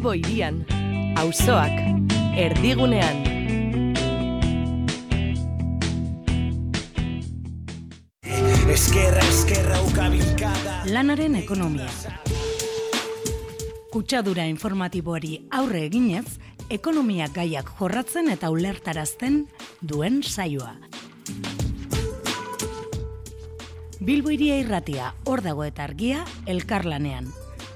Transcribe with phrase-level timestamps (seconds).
[0.00, 0.62] Bilbo irian,
[1.20, 1.74] auzoak,
[2.32, 3.18] erdigunean.
[8.72, 10.78] Eskerra, eskerra, ukabilkada.
[10.88, 11.90] Lanaren ekonomia.
[13.92, 16.38] Kutsadura informatiboari aurre eginez,
[16.72, 19.42] ekonomia gaiak jorratzen eta ulertarazten
[19.82, 20.78] duen saioa.
[24.00, 27.28] Bilbo iria irratia, hor dago eta argia, elkarlanean.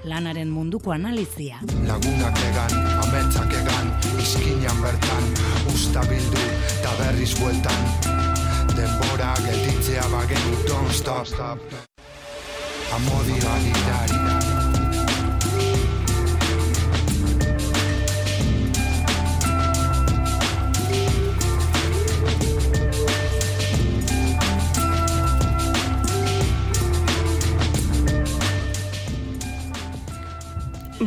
[0.04, 1.60] Lanaren munduko analizia.
[1.88, 2.74] Lagunak egan,
[3.06, 3.88] ametsak egan,
[4.20, 5.30] izkinan bertan,
[5.72, 7.88] usta bildu, eta berriz bueltan.
[8.76, 11.64] Denbora gelditzea bagenu, don't stop.
[12.94, 14.43] Amodi galidari.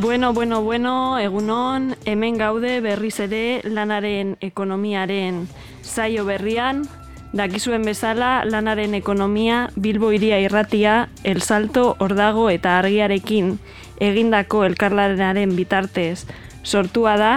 [0.00, 5.48] Bueno, bueno, bueno, egunon, hemen gaude berriz ere lanaren ekonomiaren
[5.82, 6.84] saio berrian,
[7.32, 13.56] dakizuen bezala lanaren ekonomia Bilbo iria irratia, El Salto, Ordago eta Argiarekin
[13.98, 16.28] egindako elkarlarenaren bitartez
[16.62, 17.34] sortua da,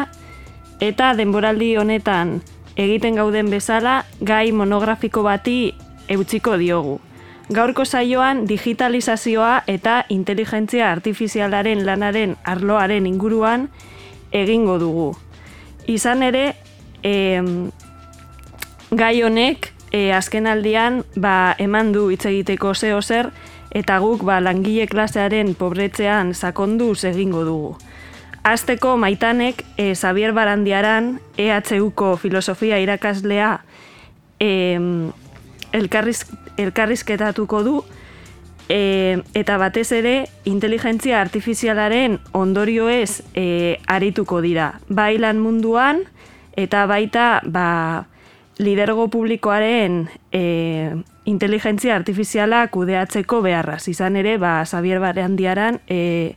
[0.80, 2.44] eta denboraldi honetan
[2.76, 5.74] egiten gauden bezala gai monografiko bati
[6.08, 7.00] eutziko diogu.
[7.52, 13.68] Gaurko saioan digitalizazioa eta inteligentzia artifizialaren lanaren arloaren inguruan
[14.32, 15.10] egingo dugu.
[15.92, 16.56] Izan ere,
[17.04, 17.42] e,
[18.92, 23.34] gai honek e, azken aldian ba, eman du hitz egiteko zeo zer
[23.76, 27.76] eta guk ba, langile klasearen pobretzean sakonduz egingo dugu.
[28.48, 33.58] Azteko maitanek e, Xavier Barandiaran EHUko filosofia irakaslea
[34.40, 35.12] e,
[35.72, 36.26] elkarriz,
[36.58, 37.76] elkarrizketatuko du
[38.70, 44.74] e, eta batez ere inteligentzia artifizialaren ondorio ez e, arituko dira.
[44.88, 46.06] Bai lan munduan
[46.58, 48.06] eta baita ba,
[48.62, 50.96] lidergo publikoaren e,
[51.26, 53.88] inteligentzia artifiziala kudeatzeko beharraz.
[53.92, 56.36] Izan ere, ba, Xavier Barandiaran e,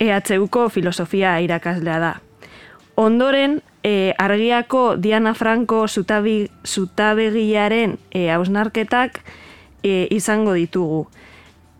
[0.00, 2.14] EHUko filosofia irakaslea da.
[2.96, 9.20] Ondoren, e, argiako Diana Franco zutabi, zutabegiaren e, hausnarketak
[9.84, 11.06] e, izango ditugu.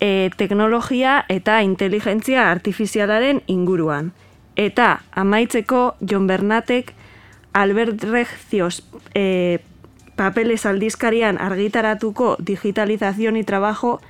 [0.01, 4.13] E, teknologia eta inteligentzia artifizialaren inguruan.
[4.55, 6.93] Eta amaitzeko John Bernatek
[7.55, 9.59] Albert Regzios e,
[10.15, 14.01] papeles aldizkarian argitaratuko digitalizazioni trabajo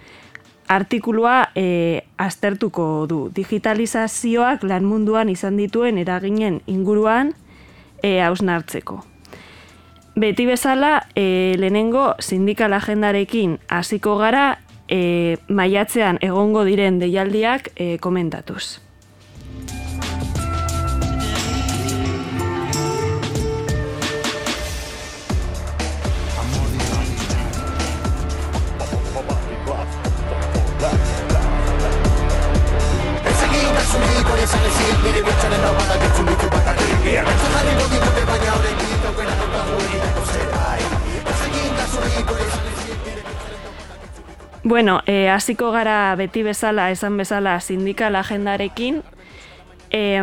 [0.67, 3.31] artikulua e, aztertuko du.
[3.37, 7.35] Digitalizazioak lan munduan izan dituen eraginen inguruan
[8.05, 9.01] e, hausnartzeko.
[10.15, 14.47] Beti bezala, e, lehenengo sindikal agendarekin hasiko gara
[14.89, 18.85] e, maiatzean egongo diren deialdiak e, komentatuz.
[44.65, 49.03] Bueno, eh, hasiko gara beti bezala, esan bezala, sindikal agendarekin.
[49.91, 50.23] Eh,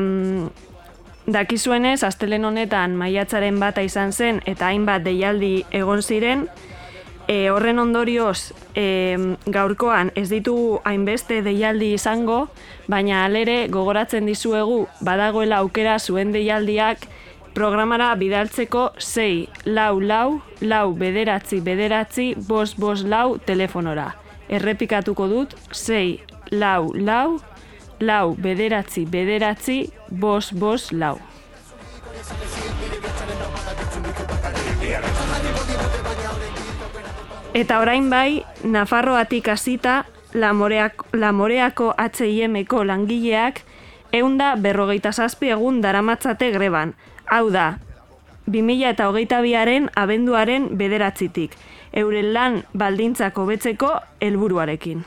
[1.27, 6.47] dakizuenez, astelen honetan maiatzaren bata izan zen eta hainbat deialdi egon ziren.
[7.27, 12.47] E, horren ondorioz, e, gaurkoan ez ditugu hainbeste deialdi izango,
[12.91, 17.07] baina alere gogoratzen dizuegu badagoela aukera zuen deialdiak
[17.53, 24.11] programara bidaltzeko 6 lau lau lau bederatzi bederatzi bos bos lau telefonora
[24.49, 27.39] errepikatuko dut 6 lau lau
[27.99, 31.17] lau bederatzi bederatzi bos bos lau.
[37.53, 43.63] Eta orain bai, Nafarroatik hasita Lamoreako, H&M-ko langileak
[44.15, 46.95] eunda berrogeita zazpi egun daramatzate greban.
[47.27, 47.79] Hau da,
[48.47, 51.57] 2000 eta hogeita biaren abenduaren bederatzitik
[51.91, 55.03] euren lan baldintzak hobetzeko helburuarekin.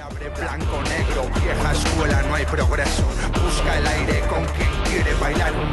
[0.00, 3.04] Abre blanco negro, vieja escuela, no hay progreso.
[3.42, 5.69] Busca el aire con quien quiere bailar un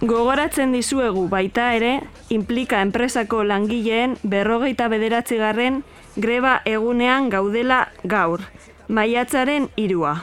[0.00, 1.90] Gogoratzen dizuegu baita ere,
[2.32, 5.82] implika enpresako langileen berrogeita bederatzigarren
[6.16, 8.40] greba egunean gaudela gaur,
[8.88, 10.14] maiatzaren irua.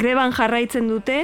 [0.00, 1.18] Greban jarraitzen dute,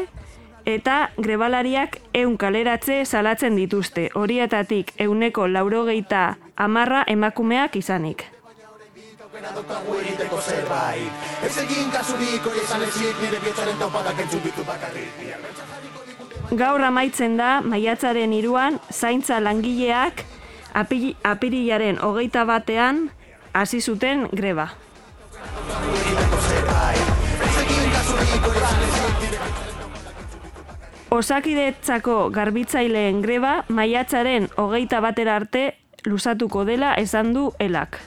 [0.69, 8.27] eta grebalariak eun kaleratze salatzen dituzte, horietatik euneko laurogeita amarra emakumeak izanik.
[16.50, 20.25] Gaur amaitzen da, maiatzaren iruan, zaintza langileak
[20.75, 23.05] apiri, apirilaren hogeita batean
[23.55, 24.67] hasi zuten greba.
[31.11, 35.69] Osakidetzako garbitzaileen greba maiatzaren hogeita batera arte
[36.06, 38.03] luzatuko dela esan du elak.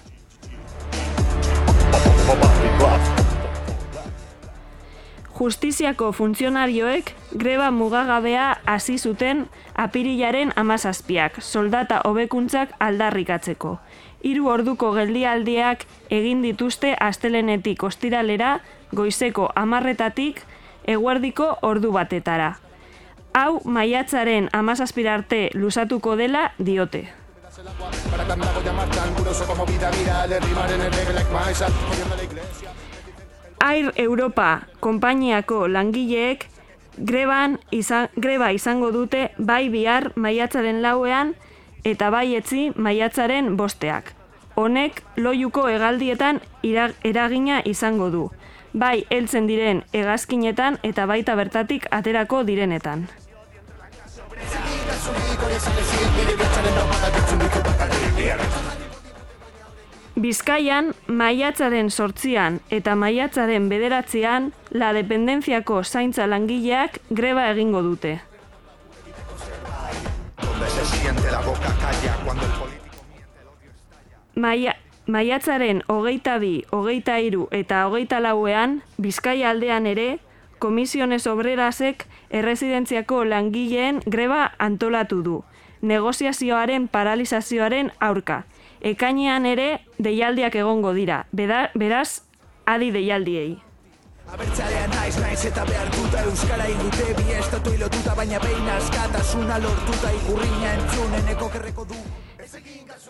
[5.43, 13.73] Justiziako funtzionarioek greba mugagabea hasi zuten apirilaren amazazpiak, soldata hobekuntzak aldarrikatzeko.
[14.23, 15.83] Hiru orduko geldialdiak
[16.19, 18.53] egin dituzte astelenetik ostiralera,
[18.95, 20.39] goizeko amarretatik,
[20.87, 22.53] eguerdiko ordu batetara.
[23.33, 27.03] Hau maiatzaren amazazpira arte luzatuko dela diote.
[33.63, 36.49] Air Europa konpainiako langileek
[36.97, 41.31] greban izan, greba izango dute bai bihar maiatzaren lauean
[41.87, 44.11] eta bai etzi maiatzaren bosteak.
[44.55, 48.27] Honek loiuko hegaldietan eragina izango du.
[48.73, 53.07] Bai heltzen diren hegazkinetan eta baita bertatik aterako direnetan.
[60.13, 68.19] Bizkaian, maiatzaren sortzian eta maiatzaren bederatzean, la dependenziako zaintza langileak greba egingo dute.
[74.35, 74.75] Maia,
[75.07, 80.19] maiatzaren hogeita bi, hogeita iru eta hogeita lauean, Bizkaia aldean ere,
[80.59, 85.43] Komisiones Obrerasek erresidentziako langileen greba antolatu du,
[85.81, 88.43] negoziazioaren paralizazioaren aurka.
[88.83, 92.23] Ekainean ere deialdiak egongo dira, Beda, beraz,
[92.65, 93.53] adi deialdiei.
[94.33, 100.71] Abertzalean naiz naiz eta behartuta Euskara ingute bi estatu ilotuta Baina behin askatasuna lortuta Ikurriña
[100.79, 101.99] entzuneneko kerreko du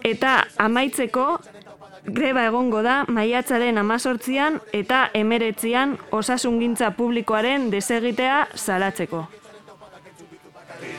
[0.03, 1.27] Eta amaitzeko,
[2.05, 9.23] greba egongo da maiatzaren amazortzian eta emeretzian osasungintza publikoaren desegitea salatzeko.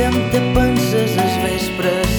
[0.00, 2.12] Digue'm què penses els vespres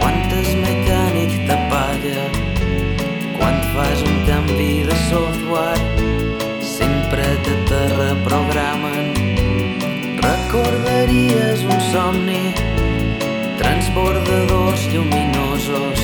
[0.00, 1.36] Quantes mecànic
[1.70, 2.24] palla
[3.36, 6.08] Quan fas un canvi de software
[6.66, 9.14] Sempre te te reprogramen
[10.24, 12.42] Recordaries un somni
[13.62, 16.02] Transbordadors lluminosos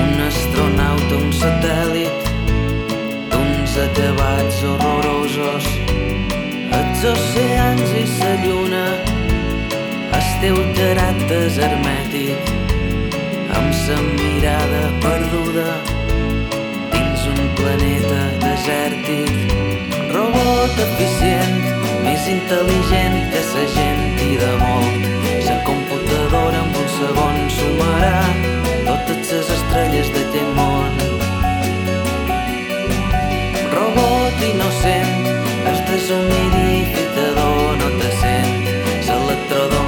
[0.00, 2.32] Un astronauta, un satèl·lit
[3.30, 5.70] D'uns acabats horrorosos.
[6.78, 8.67] Els oceans i sa lluna
[10.38, 12.50] teu caràcter hermètic
[13.58, 15.72] amb sa mirada perduda
[16.92, 19.32] dins un planeta desèrtic.
[20.12, 21.56] Robot eficient
[22.04, 25.08] més intel·ligent que sa gent i de molt.
[25.48, 28.22] Sa computadora en un segon sumarà
[28.86, 31.04] totes les estrelles d'aquest món.
[33.74, 35.28] Robot innocent,
[35.74, 38.56] el deshumidificador no te sent.
[39.08, 39.87] L'electrodomèstic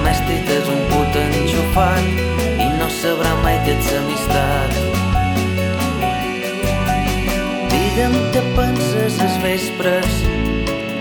[3.65, 4.73] que ets amistat.
[7.73, 10.21] Digue'm què penses els vespres,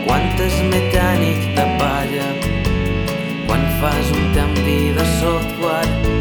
[0.07, 2.29] quantes mecànic de palla,
[3.47, 6.17] quan fas un canvi de software,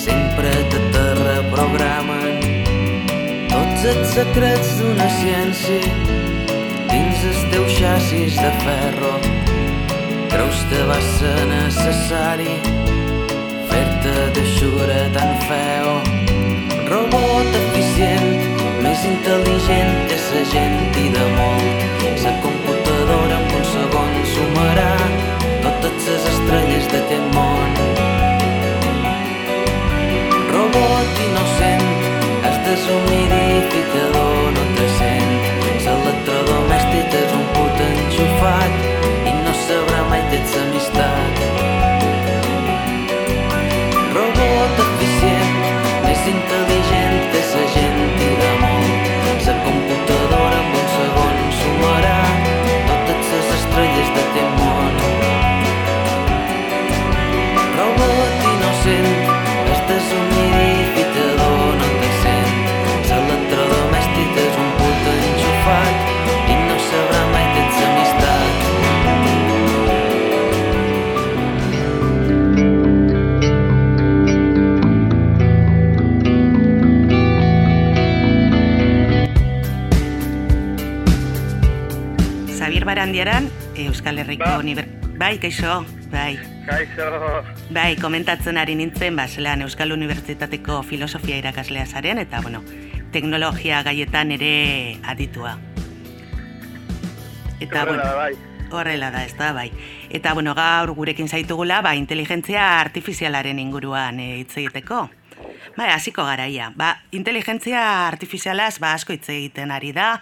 [0.00, 2.42] sempre te te reprogramen
[3.52, 5.92] tots els secrets d'una ciència
[6.90, 9.14] dins el teu xassis de ferro.
[10.32, 12.87] Creus que va ser necessari
[14.18, 15.92] fer-te d'aixura tan feo.
[16.90, 18.30] Robot eficient,
[18.82, 21.84] més intel·ligent que sa gent i de molt.
[22.22, 24.94] Sa computadora en un segon sumarà
[25.62, 27.78] totes les estrelles d'aquest món.
[30.50, 31.86] Robot innocent,
[32.50, 35.32] el deshumidificador no te sent.
[35.88, 38.77] L'electrodomèstic és un put enxufat
[82.88, 84.58] Barandiaran, Euskal Herriko Ba.
[84.58, 84.86] Uniber...
[85.20, 86.38] Bai, kaixo, bai.
[86.64, 87.04] Kaixo,
[87.68, 92.62] Bai, komentatzen ari nintzen, ba, zelan Euskal Unibertsitateko filosofia irakaslea zaren, eta, bueno,
[93.12, 95.58] teknologia gaietan ere aditua.
[97.60, 98.32] Eta, horrela, bueno, bai.
[98.72, 99.68] horrela da, ez da, bai.
[100.08, 105.10] Eta, bueno, gaur gurekin zaitugula, ba, inteligentzia artifizialaren inguruan eh, hitz egiteko.
[105.76, 106.72] Bai, hasiko garaia.
[106.74, 110.14] Ba, inteligentzia artifizialaz, ba, asko hitz egiten ari da,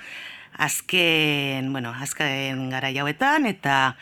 [0.58, 3.96] azken, bueno, azken garaia hauetan, eta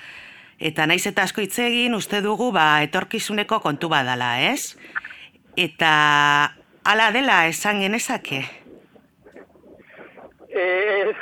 [0.60, 4.76] eta naiz eta asko hitz egin, uste dugu, ba, etorkizuneko kontu badala, ez?
[5.56, 5.90] Eta
[6.84, 8.44] hala dela esan genezake.
[10.54, 11.16] Ez,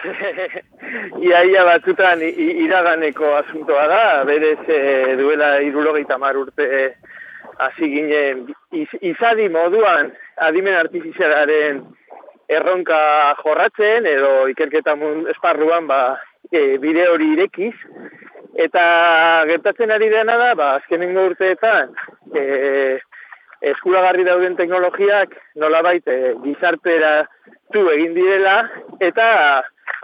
[1.29, 6.83] iaia batzutan i- i- iraganeko asuntoa da, berez e, duela irurogeita mar urte e,
[7.59, 8.45] hasi ginen
[8.77, 11.81] iz, izadi moduan adimen artifizialaren
[12.57, 12.99] erronka
[13.43, 14.97] jorratzen edo ikerketa
[15.35, 16.03] esparruan ba,
[16.51, 17.75] e, bide hori irekiz
[18.65, 18.85] eta
[19.49, 21.95] gertatzen ari dena da ba, azkenengo urteetan
[22.37, 22.99] e,
[23.73, 27.15] eskuragarri dauden teknologiak nolabait e, gizartera
[27.73, 28.57] tu egin direla
[29.01, 29.27] eta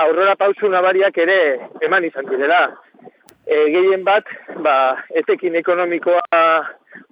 [0.05, 1.41] aurrera pausu nabariak ere
[1.83, 2.69] eman izan direla.
[3.49, 4.29] E, gehien bat,
[4.65, 4.77] ba,
[5.17, 6.43] etekin ekonomikoa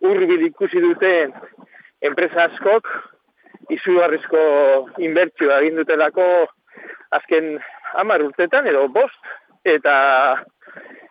[0.05, 1.33] urbil ikusi duten
[2.05, 2.89] enpresa askok
[3.73, 4.43] izugarrizko
[5.03, 6.27] inbertsioa egin dutelako
[7.17, 7.57] azken
[7.95, 9.35] hamar urtetan edo bost
[9.67, 9.97] eta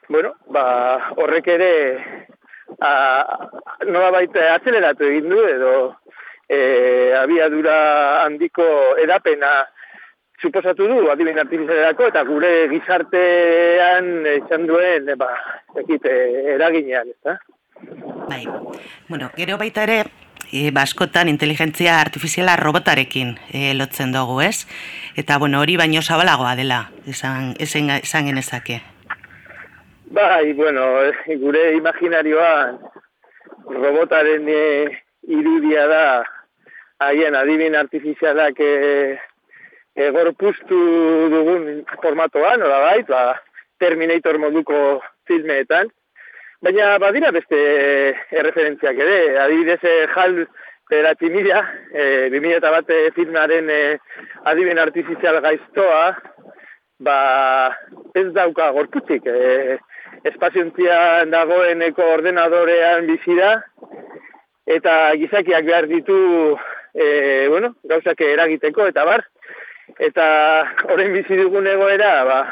[0.08, 0.66] bueno, ba,
[1.18, 1.72] horrek ere
[2.80, 2.92] a,
[3.88, 5.72] nola baita atzeleratu egin du edo
[6.48, 6.60] e,
[7.18, 7.78] abiadura
[8.24, 8.68] handiko
[9.02, 9.66] edapena
[10.42, 15.32] suposatu du adimen artifizialerako eta gure gizartean izan duen ba,
[15.82, 16.06] ekit,
[16.56, 17.40] eraginean, ezta?
[18.30, 18.46] Bai.
[19.10, 20.04] Bueno, gero baita ere,
[20.52, 24.68] e, baskotan inteligentzia artifiziala robotarekin e, lotzen dugu, ez?
[25.16, 28.82] Eta, bueno, hori baino zabalagoa dela, esan, esan, esan genezake.
[30.16, 32.80] Bai, bueno, eh, gure imaginarioan
[33.66, 34.64] robotaren e,
[35.28, 36.06] irudia da
[37.00, 39.18] haien adibin artifizialak e,
[39.96, 40.80] e, gorpuztu
[41.34, 43.42] dugun formatoan, nola bait, ba,
[43.80, 45.90] Terminator moduko filmeetan.
[46.66, 47.58] Baina badira beste
[48.34, 49.82] erreferentziak ere, adibidez
[50.16, 50.40] JAL
[50.90, 51.60] bederatzi mila,
[51.94, 53.82] e, 2000 bat filmaren e,
[54.50, 56.00] adiben artifizial gaiztoa,
[57.06, 57.20] ba,
[58.18, 59.78] ez dauka gorputzik, e,
[60.32, 63.52] espaziontzian dagoeneko ordenadorean bizi da,
[64.66, 66.18] eta gizakiak behar ditu,
[66.98, 67.06] e,
[67.54, 69.28] bueno, gauzak eragiteko, eta bar,
[70.10, 70.28] eta
[70.90, 72.44] orain bizi dugun egoera, ba,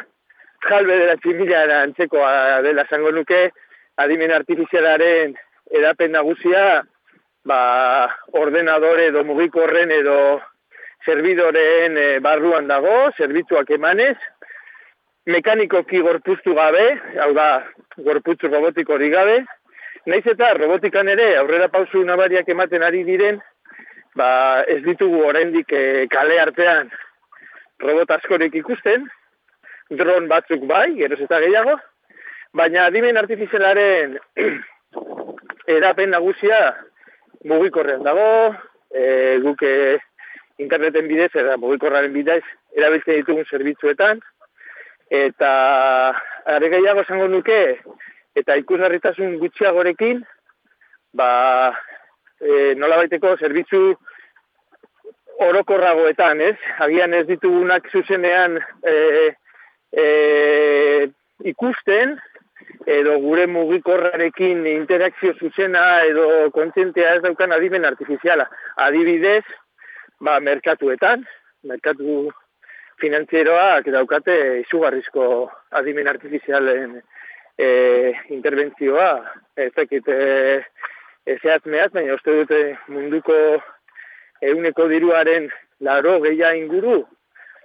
[0.69, 3.47] jal bederatzi mila antzekoa dela esango nuke,
[3.97, 5.35] adimen artifizialaren
[5.71, 6.83] edapen nagusia,
[7.45, 7.59] ba,
[8.39, 10.17] ordenadore edo mugikorren edo
[11.05, 14.17] servidoreen e, barruan dago, zerbitzuak emanez,
[15.27, 16.85] mekanikoki gorpuztu gabe,
[17.23, 17.47] hau da,
[17.97, 19.41] gorputzu robotikorik gabe,
[20.07, 23.39] naiz eta robotikan ere aurrera pausu nabariak ematen ari diren,
[24.15, 24.29] ba,
[24.67, 26.91] ez ditugu oraindik e, kale artean
[27.83, 29.07] robot askorik ikusten,
[29.91, 31.75] dron batzuk bai, geroz eta gehiago,
[32.53, 34.17] baina adimen artifizialaren
[35.77, 36.59] edapen nagusia
[37.49, 38.53] mugikorrean dago,
[38.93, 39.97] e, guk e,
[40.61, 42.43] interneten bidez eta mugikorraren bidez
[42.77, 44.21] erabiltzen ditugun zerbitzuetan,
[45.09, 45.49] eta
[46.53, 47.59] are gehiago esango nuke,
[48.37, 50.21] eta ikusgarritasun gutxiagorekin,
[51.17, 51.29] ba,
[52.39, 53.81] e, nola baiteko zerbitzu
[55.43, 56.55] orokorragoetan, ez?
[56.85, 58.95] Agian ez ditugunak zuzenean e,
[59.97, 60.05] e,
[61.49, 62.15] ikusten,
[62.85, 68.49] edo gure mugikorrarekin interakzio zuzena edo kontzientea ez daukan adimen artifiziala.
[68.75, 69.43] Adibidez,
[70.19, 71.23] ba, merkatuetan,
[71.63, 72.31] merkatu
[73.01, 75.25] finantzieroak daukate izugarrizko
[75.79, 76.99] adimen artifizialen
[77.57, 77.67] e,
[78.35, 79.09] interbentzioa,
[79.57, 80.19] ez dakit e,
[81.25, 83.35] e, zehatz mehatz, baina uste dute munduko
[84.43, 85.49] euneko diruaren
[85.83, 87.01] laro gehia inguru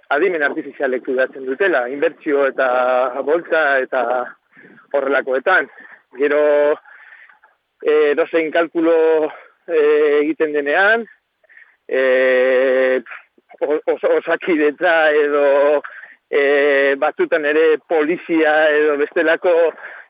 [0.09, 4.03] adimen artifizialek kudatzen dutela, inbertsio eta boltza eta
[4.93, 5.69] horrelakoetan.
[6.17, 6.41] Gero
[7.81, 9.29] e, dozein kalkulo
[9.67, 9.79] e,
[10.21, 11.05] egiten denean,
[11.87, 13.01] e,
[13.59, 15.45] os, osakidetza edo
[16.29, 19.53] e, batzutan ere polizia edo bestelako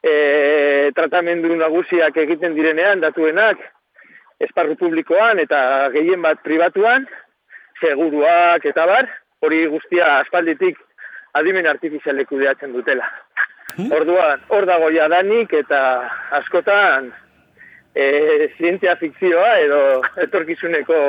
[0.03, 3.61] e, tratamendu nagusiak egiten direnean datuenak
[4.39, 7.07] esparru publikoan eta gehien bat pribatuan,
[7.79, 9.09] seguruak eta bar,
[9.43, 10.79] hori guztia aspalditik
[11.39, 13.07] adimen artifizialek kudeatzen dutela.
[13.77, 15.81] Orduan, hor dago jadanik eta
[16.39, 17.11] askotan
[17.95, 19.81] e, zientzia fikzioa edo
[20.25, 20.99] etorkizuneko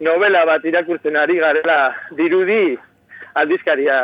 [0.00, 2.76] novela bat irakurtzen ari garela dirudi
[3.34, 3.98] aldizkaria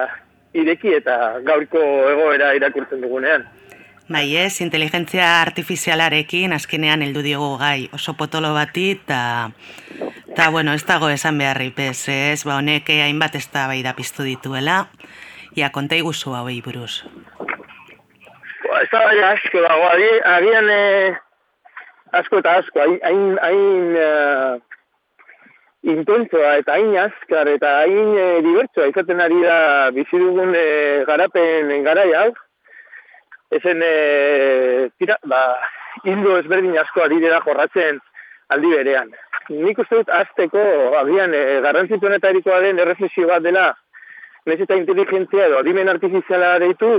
[0.55, 1.81] ireki eta gaurko
[2.11, 3.47] egoera irakurtzen dugunean.
[4.09, 9.51] Bai ez, inteligentzia artifizialarekin azkenean heldu diogu gai oso potolo bati eta
[10.31, 13.93] eta bueno, ez dago esan beharri pez, ez, ba honek hainbat ez da bai da
[13.93, 14.87] piztu dituela,
[15.57, 17.03] ia konta iguzu hauei buruz.
[18.79, 19.87] Ez da bai asko dago,
[20.37, 21.17] agian eh,
[22.15, 24.59] asko eta asko, hain, hain, eh,
[25.95, 29.59] intensoa eta hain azkar eta hain eh, dibertsoa izaten ari da
[29.95, 32.31] bizi dugun eh, garapen garai hau.
[33.51, 35.43] Ezen, eh, tira, ba,
[36.05, 38.01] hildo ezberdin asko ari dira jorratzen
[38.55, 39.13] aldi berean.
[39.49, 40.65] Nik uste dut azteko,
[41.03, 43.71] agian, eh, garrantzituenetarikoa den erreflexio bat dela,
[44.47, 46.99] nahiz eta inteligentzia edo adimen artifiziala deitu,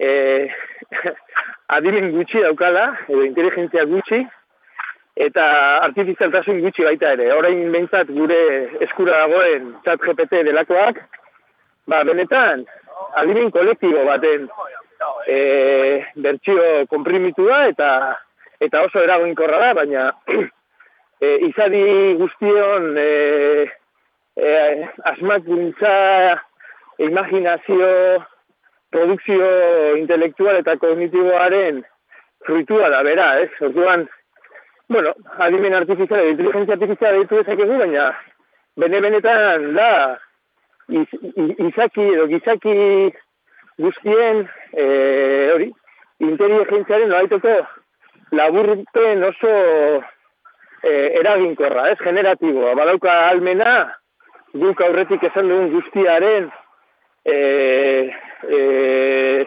[0.00, 0.48] eh,
[1.76, 4.24] adimen gutxi daukala, edo inteligentzia gutxi,
[5.20, 5.46] eta
[5.86, 7.30] artifizialtasun gutxi baita ere.
[7.36, 8.40] Orain behintzat gure
[8.86, 11.02] eskura dagoen chat GPT delakoak,
[11.90, 12.64] ba, benetan,
[13.20, 14.48] adimen kolektibo baten
[15.26, 15.38] e,
[16.16, 17.90] bertsio komprimitua eta
[18.60, 20.06] eta oso eragoinkorra da, baina
[21.24, 21.84] e, izadi
[22.20, 23.10] guztion e,
[24.36, 24.50] e,
[25.12, 25.94] asmakuntza,
[27.00, 27.90] imaginazio,
[28.90, 29.48] produkzio
[29.96, 31.82] intelektual eta kognitiboaren
[32.46, 33.50] fruitua da, bera, ez?
[33.60, 34.06] Orduan,
[34.88, 38.10] bueno, adimen artifiziala, inteligentzia artifiziala ditu dezakegu, baina
[38.80, 39.90] bene-benetan da
[40.90, 41.06] iz,
[41.68, 42.76] izaki edo gizaki
[43.80, 44.86] guztien e,
[45.54, 45.70] hori,
[46.26, 47.54] inteligentziaren nolaiteko
[48.36, 49.52] laburpen oso
[50.82, 52.74] e, eraginkorra, ez, generatiboa.
[52.78, 53.76] Badauka almena,
[54.54, 56.50] guk aurretik esan dugun guztiaren
[57.24, 58.10] e,
[58.48, 59.46] e,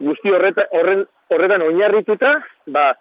[0.00, 2.92] guzti horreta, horren, horretan oinarrituta, ba,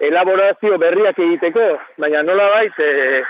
[0.00, 1.66] elaborazio berriak egiteko,
[1.98, 3.22] baina nola bait, e,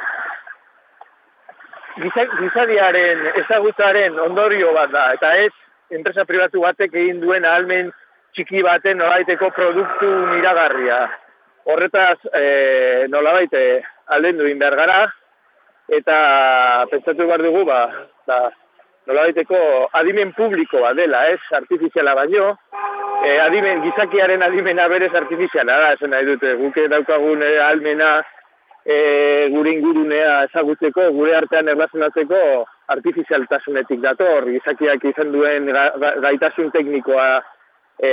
[2.02, 5.52] giza- gizadiaren ezagutzaren ondorio bat da, eta ez
[5.90, 7.92] enpresa pribatu batek egin duen ahalmen
[8.34, 11.06] txiki baten nolabaiteko produktu miragarria.
[11.66, 13.82] Horretaz, e, nolabait, e,
[14.14, 15.00] alden duin behar gara,
[15.88, 16.18] eta
[16.90, 17.80] pentsatu behar dugu, ba,
[19.06, 22.56] ba, nolabaiteko adimen publiko bat dela, ez, artifiziala baino,
[23.24, 28.22] e, adimen, gizakiaren adimena berez artifiziala da, esan nahi dute, guke daukagun e, almena
[28.84, 32.40] e, gure ingurunea ezagutzeko, gure artean erlazionatzeko
[32.88, 37.30] artifizialtasunetik dator, gizakiak izan duen ga, ga, gaitasun teknikoa
[37.98, 38.10] e,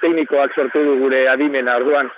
[0.00, 2.08] teknikoak sortu du gure adimena, orduan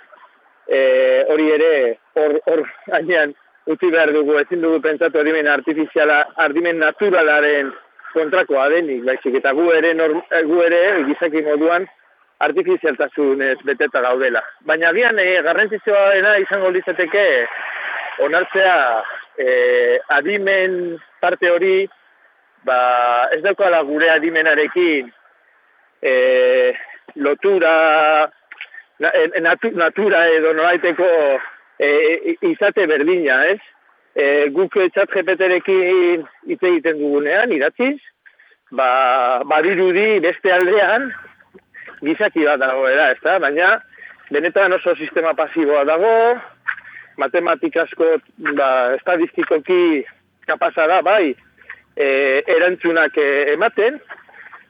[0.69, 3.35] e, hori ere hor, hor gainean
[3.69, 7.71] utzi behar dugu, ezin dugu pentsatu adimen artifiziala, adimen naturalaren
[8.15, 11.85] kontrakoa denik, baizik, eta gu ere, norm, eh, gu ere gizaki moduan
[12.41, 14.43] artifizialtasunez beteta gaudela.
[14.67, 17.25] Baina agian e, garrantzitsuaena izango litzateke
[18.25, 18.77] onartzea
[19.39, 19.49] e,
[20.17, 21.77] adimen parte hori
[22.65, 22.79] ba,
[23.35, 25.11] ez daukala gure adimenarekin
[26.03, 26.15] e,
[27.17, 27.75] lotura
[29.03, 31.09] na, natu, natura edo nolaiteko
[31.79, 33.61] e, izate berdina, ez?
[34.19, 37.99] E, guk txat GPT-rekin hitz egiten dugunean, idatziz,
[38.75, 41.11] ba, badirudi beste aldean
[42.03, 43.38] gizaki bat dagoela, ez da?
[43.43, 43.77] Baina,
[44.35, 46.14] benetan oso sistema pasiboa dago,
[47.19, 48.17] matematikasko,
[48.59, 50.05] ba, estadistikoki
[50.51, 51.35] kapasa da, bai,
[51.95, 52.09] e,
[52.47, 53.99] erantzunak e, ematen,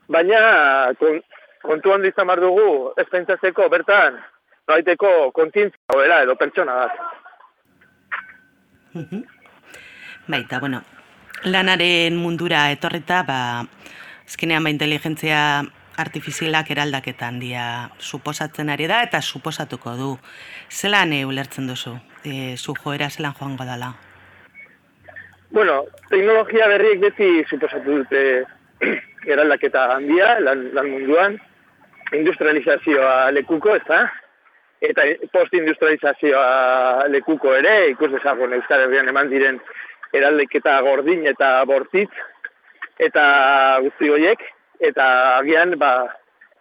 [0.09, 1.21] baina kon,
[1.65, 4.21] kontu handi izan dugu, ez pentsatzeko, bertan,
[4.69, 6.93] noaiteko kontintzia goela edo pertsona bat.
[10.29, 10.83] Baita, bueno,
[11.45, 13.41] lanaren mundura etorrita, ba,
[14.27, 15.41] azkenean ba, inteligentzia
[15.99, 17.63] artifizialak eraldaketa handia
[17.99, 20.11] suposatzen ari da eta suposatuko du.
[20.71, 21.97] Zelan e, ulertzen duzu?
[22.25, 23.95] E, zu joera zelan joango dala?
[25.51, 28.23] Bueno, teknologia berriek beti suposatu dute
[29.33, 31.39] eraldaketa handia lan, lan munduan,
[32.15, 33.83] industrializazioa lekuko, ez?
[34.81, 35.03] Eta
[35.35, 39.59] postindustrializazioa lekuko ere, ikus dezagun Euskal Herrian eman diren
[40.15, 42.13] eraldeketa gordin eta bortitz,
[42.99, 43.25] eta
[43.83, 44.45] guzti horiek,
[44.81, 45.09] eta
[45.41, 46.07] agian, ba,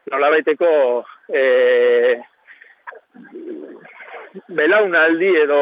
[0.10, 0.72] nolabaiteko
[1.30, 1.44] e,
[4.50, 5.62] belaunaldi edo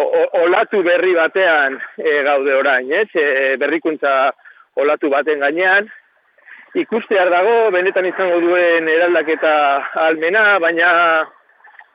[0.00, 3.08] o- olatu berri batean e, gaude orain, ez?
[3.14, 4.32] E, berrikuntza
[4.76, 5.88] olatu baten gainean,
[6.76, 9.54] ikustear dago, benetan izango duen eraldaketa
[10.08, 10.90] almena, baina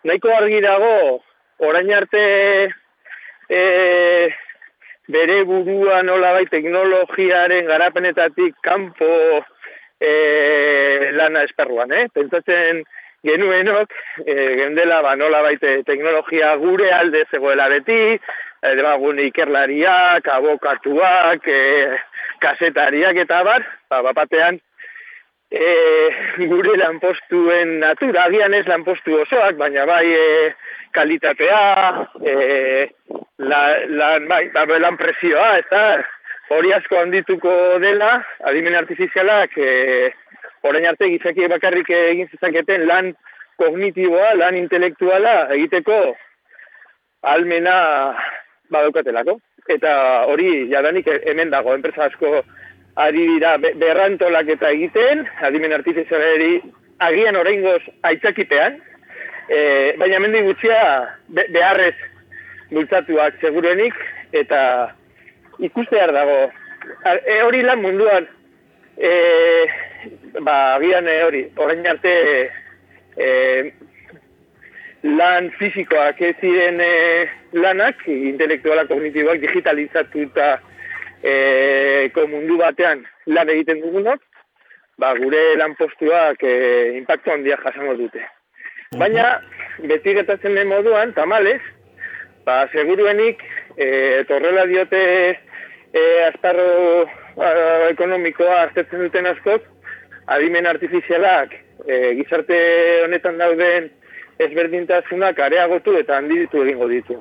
[0.04, 1.22] nahiko argi dago,
[1.60, 2.24] orain arte
[3.50, 3.62] e,
[5.12, 9.12] bere burua nolabait teknologiaren garapenetatik kanpo
[10.02, 12.08] e, lana esparruan, eh?
[12.14, 12.84] Pentsatzen
[13.28, 13.94] genuenok,
[14.26, 21.62] e, gendela ba nolabait eh, teknologia gure alde zegoela beti, e, demagun ikerlariak, abokatuak, e,
[22.42, 24.58] kasetariak eta bar, ba, bapatean
[25.52, 30.26] e, gure lanpostuen natura, agian ez lanpostu osoak, baina bai e,
[30.96, 32.88] kalitatea, e,
[33.38, 35.84] la, la, bai, bai, lan presioa, eta
[36.56, 40.12] hori asko handituko dela, adimen artifizialak, e,
[40.64, 43.14] orain arte gizaki bakarrik egin zezaketen lan
[43.62, 46.02] kognitiboa, lan intelektuala egiteko
[47.22, 47.78] almena
[48.72, 49.38] badaukatelako.
[49.70, 49.92] Eta
[50.32, 52.42] hori jadanik hemen dago, enpresa asko
[52.96, 56.62] ari dira berrantolak eta egiten, adimen artifizialeri
[57.00, 58.80] agian oraingoz aitzakipean,
[59.50, 59.60] e,
[60.00, 60.82] baina mendi gutxia
[61.28, 61.96] be, beharrez
[62.72, 63.96] bultzatuak segurenik,
[64.32, 64.62] eta
[65.60, 66.52] ikustear dago.
[67.06, 68.28] E, hori lan munduan,
[68.98, 69.12] e,
[70.40, 72.16] ba, agian e, hori, orain arte
[73.16, 73.30] e,
[75.04, 76.92] lan fizikoak ez ziren e,
[77.58, 80.58] lanak, intelektualak, kognitiboak, digitalizatu eta
[81.24, 84.22] e, mundu batean lan egiten dugunok,
[84.98, 88.24] ba, gure lan postuak e, impactu handia jasango dute.
[88.98, 89.40] Baina,
[89.88, 91.62] beti getatzen den moduan, tamales,
[92.46, 93.42] ba, seguruenik,
[93.78, 95.02] e, torrela diote
[95.94, 97.08] e, azparro
[97.90, 99.64] ekonomikoa aztertzen duten askok,
[100.28, 101.56] adimen artifizialak
[101.88, 102.60] e, gizarte
[103.06, 103.90] honetan dauden
[104.42, 107.18] ezberdintasunak areagotu eta handitu egingo ditu.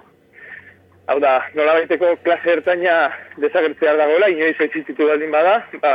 [1.09, 3.11] Hau da, nola baiteko klase ertaina
[3.41, 5.95] desagertzea dagoela, inoiz existitu baldin bada, ba,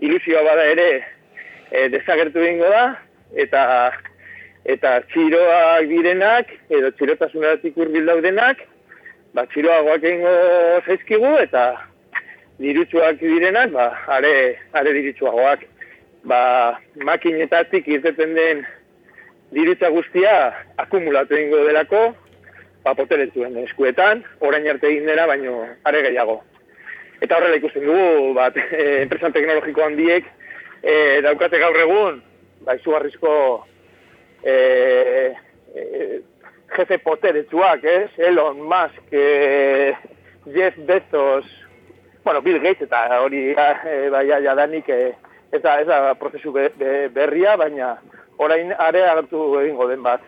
[0.00, 0.88] ilusioa bada ere
[1.70, 2.84] e, desagertu egingo da,
[3.44, 3.62] eta
[4.68, 8.60] eta txiroak direnak, edo txirotasunaratik urbil daudenak,
[9.34, 10.34] ba, txiroagoak egingo
[10.84, 11.64] zaizkigu, eta
[12.60, 14.34] dirutsuak direnak, ba, are,
[14.76, 15.64] are dirutsuagoak,
[16.28, 16.42] ba,
[17.08, 18.66] makinetatik irteten den
[19.56, 20.34] dirutza guztia
[20.82, 22.10] akumulatu egingo delako,
[22.84, 26.40] ba, poteretzuen eskuetan, orain arte egin dela, baino are gehiago.
[27.20, 30.28] Eta horrela ikusten dugu, bat, e, enpresan teknologiko handiek,
[30.82, 30.94] e,
[31.26, 32.20] daukate gaur egun,
[32.66, 33.32] ba, izugarrizko
[34.42, 34.54] e,
[35.74, 36.20] e,
[36.76, 38.10] jefe poteretsuak, ez?
[38.30, 39.94] Elon Musk, e,
[40.54, 41.44] Jeff Bezos,
[42.24, 45.00] bueno, Bill Gates eta hori e, bai jadanik e,
[45.52, 46.70] ez da, ez da prozesu be,
[47.14, 47.96] berria, baina
[48.38, 50.24] orain are agertu egingo den bat,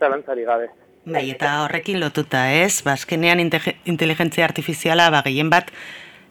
[0.00, 0.70] zalantzari gabe.
[1.06, 2.82] Bai, eta horrekin lotuta, ez?
[2.82, 5.68] Bazkenean ba, inteligentzia artifiziala ba gehien bat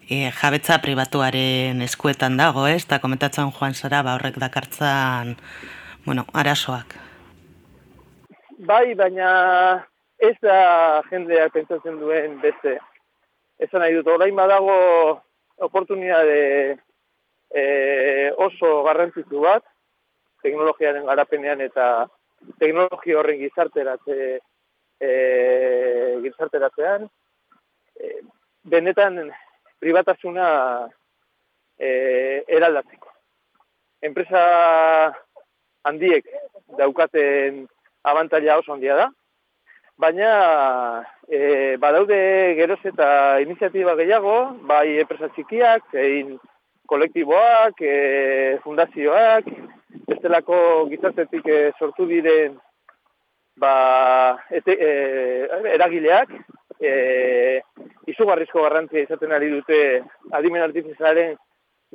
[0.09, 2.81] e, jabetza pribatuaren eskuetan dago, ez?
[2.83, 5.37] Eta komentatzen joan zara, ba horrek dakartzan,
[6.03, 6.91] bueno, arasoak.
[8.67, 9.29] Bai, baina
[10.19, 10.57] ez da
[11.07, 12.73] jendea pentsatzen duen beste.
[13.59, 14.75] Ez nahi dut, orain badago
[15.69, 16.75] oportunidade
[17.55, 17.63] e,
[18.35, 19.63] oso garrantzitu bat,
[20.43, 22.09] teknologiaren garapenean eta
[22.59, 24.41] teknologia horren gizarteratze
[24.99, 27.07] e, gizarteratzean,
[27.99, 28.11] e,
[28.63, 29.31] benetan
[29.79, 30.47] privatasuna
[31.77, 31.89] e,
[32.47, 33.11] eraldatzeko.
[34.05, 34.41] Enpresa
[35.85, 36.27] handiek
[36.77, 37.65] daukaten
[38.05, 39.07] abantaila oso handia da,
[39.97, 40.31] baina
[41.29, 42.19] e, badaude
[42.57, 44.35] geroz eta iniziatiba gehiago,
[44.69, 46.35] bai enpresa txikiak, egin
[46.89, 49.47] kolektiboak, e, fundazioak,
[50.09, 50.57] bestelako
[50.91, 52.59] gizartetik e, sortu diren
[53.57, 54.89] ba, ete, e,
[55.73, 56.31] eragileak
[56.79, 57.61] e,
[58.11, 59.79] izugarrizko garrantzia izaten ari dute
[60.31, 61.35] adimen artifizialaren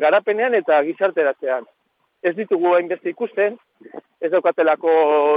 [0.00, 1.66] garapenean eta gizarteratzean.
[2.22, 3.56] Ez ditugu hainbeste ikusten,
[4.20, 4.92] ez daukatelako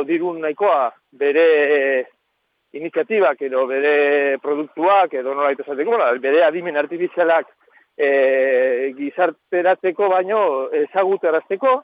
[0.08, 1.48] dirun nahikoa bere
[2.74, 7.48] iniziatibak edo bere produktuak edo nola esateko, bere adimen artifizialak
[7.98, 11.82] e, gizarteratzeko baino ezagutarazteko,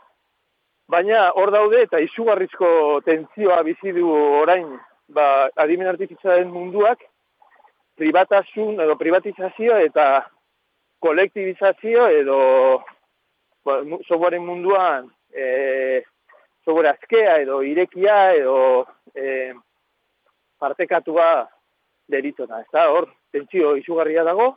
[0.89, 4.67] baina hor daude eta izugarrizko tentzioa bizi du orain
[5.07, 7.03] ba, adimen artifizialen munduak
[7.99, 10.07] privatasun edo privatizazio eta
[11.03, 12.39] kolektibizazio edo
[13.65, 16.01] ba, softwaren munduan e,
[16.65, 18.59] software azkea edo irekia edo
[19.13, 19.53] e,
[20.59, 21.47] partekatua
[22.09, 22.63] deritona.
[22.63, 24.51] Ez da, hor, tentzio izugarria dago.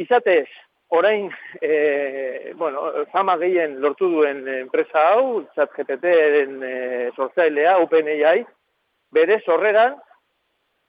[0.00, 0.48] Izatez,
[0.94, 6.74] orain, e, bueno, fama gehien lortu duen enpresa hau, txat GPT-en e,
[7.16, 8.42] sortzailea, OpenAI,
[9.16, 9.96] bere sorreran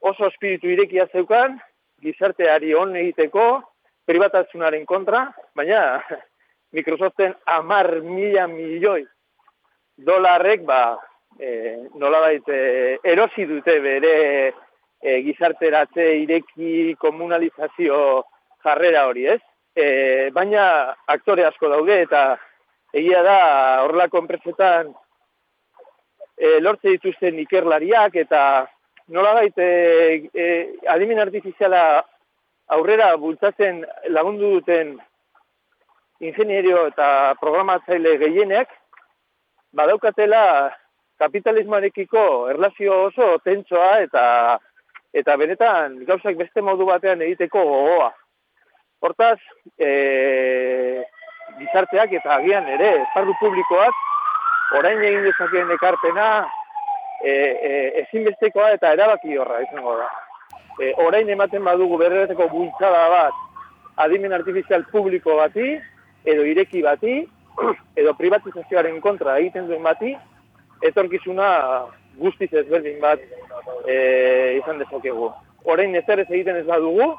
[0.04, 1.56] oso espiritu irekia zeukan,
[2.04, 3.46] gizarteari hon egiteko,
[4.04, 6.04] privatazunaren kontra, baina
[6.76, 9.06] Microsoften amar mila milioi
[9.96, 10.98] dolarrek, ba,
[11.39, 14.13] e, nola baita, e, erosi dute bere
[15.00, 17.98] e, gizarteratze ireki komunalizazio
[18.66, 19.39] jarrera hori, ez?
[19.76, 22.24] E, baina aktore asko daude eta
[22.94, 23.38] egia da
[23.86, 24.94] horrelako enpresetan
[26.38, 28.44] e, lortze dituzten ikerlariak eta
[29.14, 29.66] nola baite
[30.34, 30.46] e,
[30.88, 32.04] adimen artifiziala
[32.78, 34.96] aurrera bultzatzen lagundu duten
[36.24, 38.70] ingenierio eta programatzaile gehienek
[39.76, 40.44] badaukatela
[41.20, 44.26] kapitalismoarekiko erlazio oso tentsoa eta
[45.14, 48.12] eta benetan gauzak beste modu batean egiteko gogoa.
[49.04, 49.39] Hortaz,
[49.78, 51.04] e,
[51.60, 53.98] gizarteak eta agian ere, esparru publikoak,
[54.80, 56.28] orain egin dezakeen ekarpena,
[57.20, 57.72] e, e,
[58.04, 60.08] ezinbestekoa eta erabaki horra izango da.
[60.80, 63.42] E, orain ematen badugu berreteko bultzada bat,
[64.06, 65.76] adimen artifizial publiko bati,
[66.24, 67.18] edo ireki bati,
[68.00, 70.16] edo privatizazioaren kontra egiten duen bati,
[70.94, 71.50] etorkizuna
[72.24, 73.20] guztiz ezberdin bat
[73.84, 74.00] e,
[74.62, 75.28] izan dezakegu.
[75.76, 77.12] Orain ezer ez egiten ez badugu,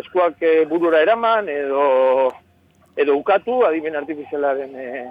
[0.00, 2.32] eskuak e, burura eraman edo
[2.96, 5.06] edo ukatu adimen artifizialaren e,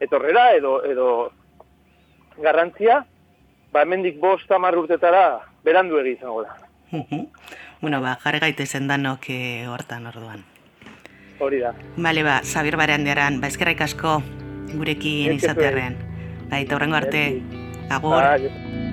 [0.00, 1.08] etorrera edo edo
[2.38, 3.04] garrantzia,
[3.72, 6.56] ba hemendik bost hamar urtetara berandu egi izango da.
[7.80, 10.44] bueno, ba, jarri gaitezen danok e, hortan orduan.
[11.40, 11.72] Hori da.
[11.96, 14.20] Bale, ba, Zabir Barandiaran, ba, eskerraik asko
[14.74, 15.96] gurekin izatearen.
[16.50, 17.24] Ba, eta horrengo arte,
[17.90, 18.20] agur.
[18.20, 18.91] Ba,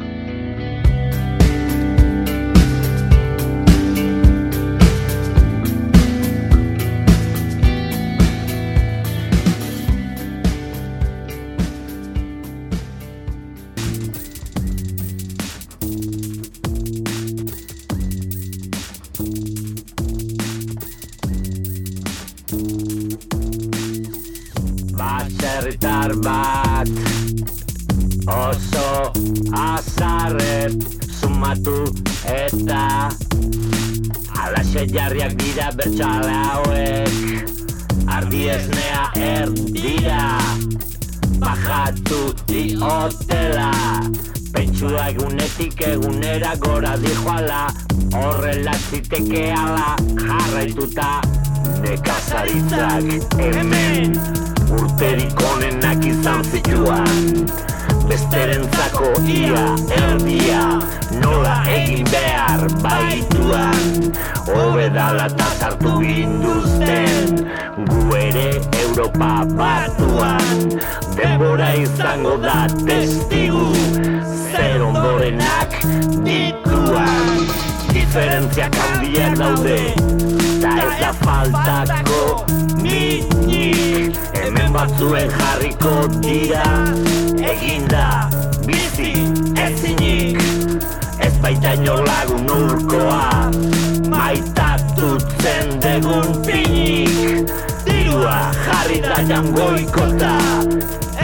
[31.60, 31.92] Sumatu
[32.26, 33.10] eta
[34.40, 37.12] Alaxe jarriak dira bertxale hauek.
[38.08, 40.40] Ardi esnea erdira
[41.40, 43.72] Bajatu diotela.
[44.54, 47.68] Pentsua egunetik egunera gora dijoala
[48.16, 51.22] Horrela ziteke ala jarraituta.
[51.84, 54.16] Nekazaritzak hemen!
[54.70, 57.69] urterik onenak izan zituan
[58.10, 60.62] Besterentzako ia erdia
[61.22, 64.10] nola egin behar baituan.
[64.50, 67.46] Hobedala eta sartu ginduzten
[67.92, 68.48] gu ere
[68.82, 70.74] Europa batuan.
[71.14, 73.68] Denbora izango da testigu
[74.50, 75.78] zer ondorenak
[76.26, 77.46] dituan.
[77.94, 82.46] Diferentziak handiak daude eta ez da faltako
[82.82, 84.18] minik.
[84.34, 86.66] Hemen batzuen jarriko dira.
[87.52, 88.30] Eginda
[88.68, 89.14] bizi
[89.66, 90.42] ezinik.
[91.20, 93.52] Ez baita inor lagun urkoa
[94.10, 97.50] maitatutzen degun pinik.
[97.86, 100.36] Dirua jarri da jangoikota.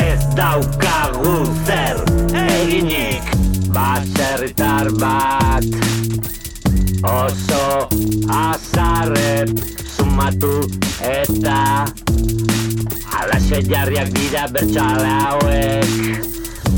[0.06, 2.04] Ez daukagu zer
[2.46, 3.34] eginik.
[3.76, 5.64] Baserritar bat
[7.06, 7.88] oso
[8.76, 9.50] azarret
[9.88, 10.68] sumatu
[11.00, 11.86] eta
[13.20, 15.94] alaxe jarriak dira bertxale hauek.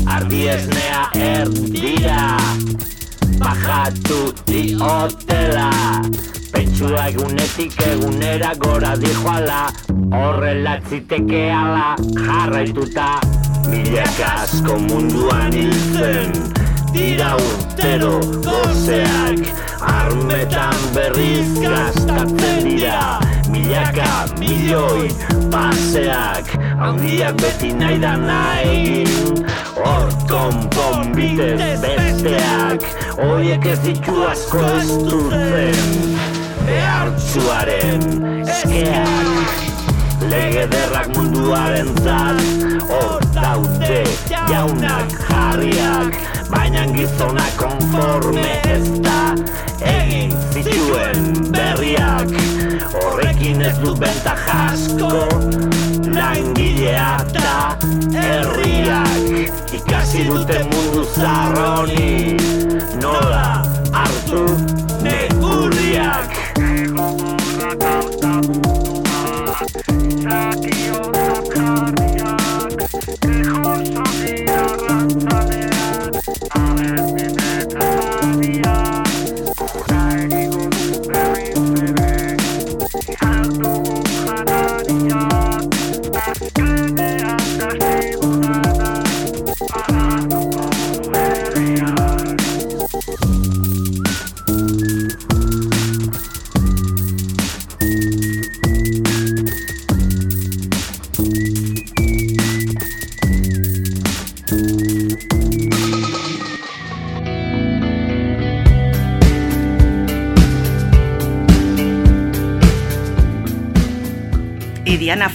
[0.06, 2.38] Ardi esnea erdira
[3.42, 5.70] bajatu diotela.
[6.52, 9.68] Pentsua egunetik egunera gora dijoala
[10.16, 13.10] Horrela tziteke ala jarraituta.
[13.68, 16.32] Milak asko munduan hiltzen
[16.94, 18.14] Dira urtero
[18.46, 23.18] gozeak Armetan berriz gastatzen dira.
[23.48, 25.08] Milaka milioi
[25.50, 29.04] paseak Handiak beti nahi da nahi.
[29.78, 32.84] Hor konpon bitez besteak
[33.18, 35.92] Oiek ez ditu asko ez dutzen
[36.66, 38.04] Behartzuaren
[38.42, 39.54] eskeak
[40.28, 42.42] Lege derrak munduaren zat.
[42.90, 44.02] Hor daude
[44.50, 49.34] jaunak jarriak Baina gizona konforme ez da
[49.84, 52.32] Egin zituen berriak.
[52.94, 55.12] Horrekin ez du benta jasko
[56.14, 57.76] Langilea eta
[58.16, 59.52] herriak.
[59.80, 62.37] Ikasi dute mundu zarroni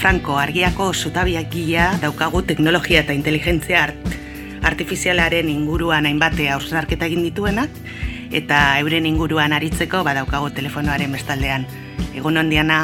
[0.04, 4.16] Franco argiako zutabiak gila daukagu teknologia eta inteligentzia art,
[4.68, 7.72] artifizialaren inguruan hainbate hausnarketa egin dituenak,
[8.36, 11.63] eta euren inguruan aritzeko badaukagu telefonoaren bestaldean.
[12.20, 12.82] Egun on, Diana?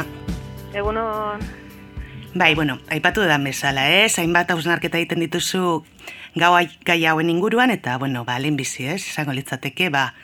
[0.72, 1.44] Egunon,
[2.32, 4.16] Bai, bueno, aipatu da bezala, ez?
[4.16, 5.84] Hainbat hausnarketa egiten dituzu
[6.40, 6.52] gau
[6.88, 9.02] gai hauen inguruan, eta, bueno, ba, lehenbizi, ez?
[9.04, 10.14] Izango litzateke, ba,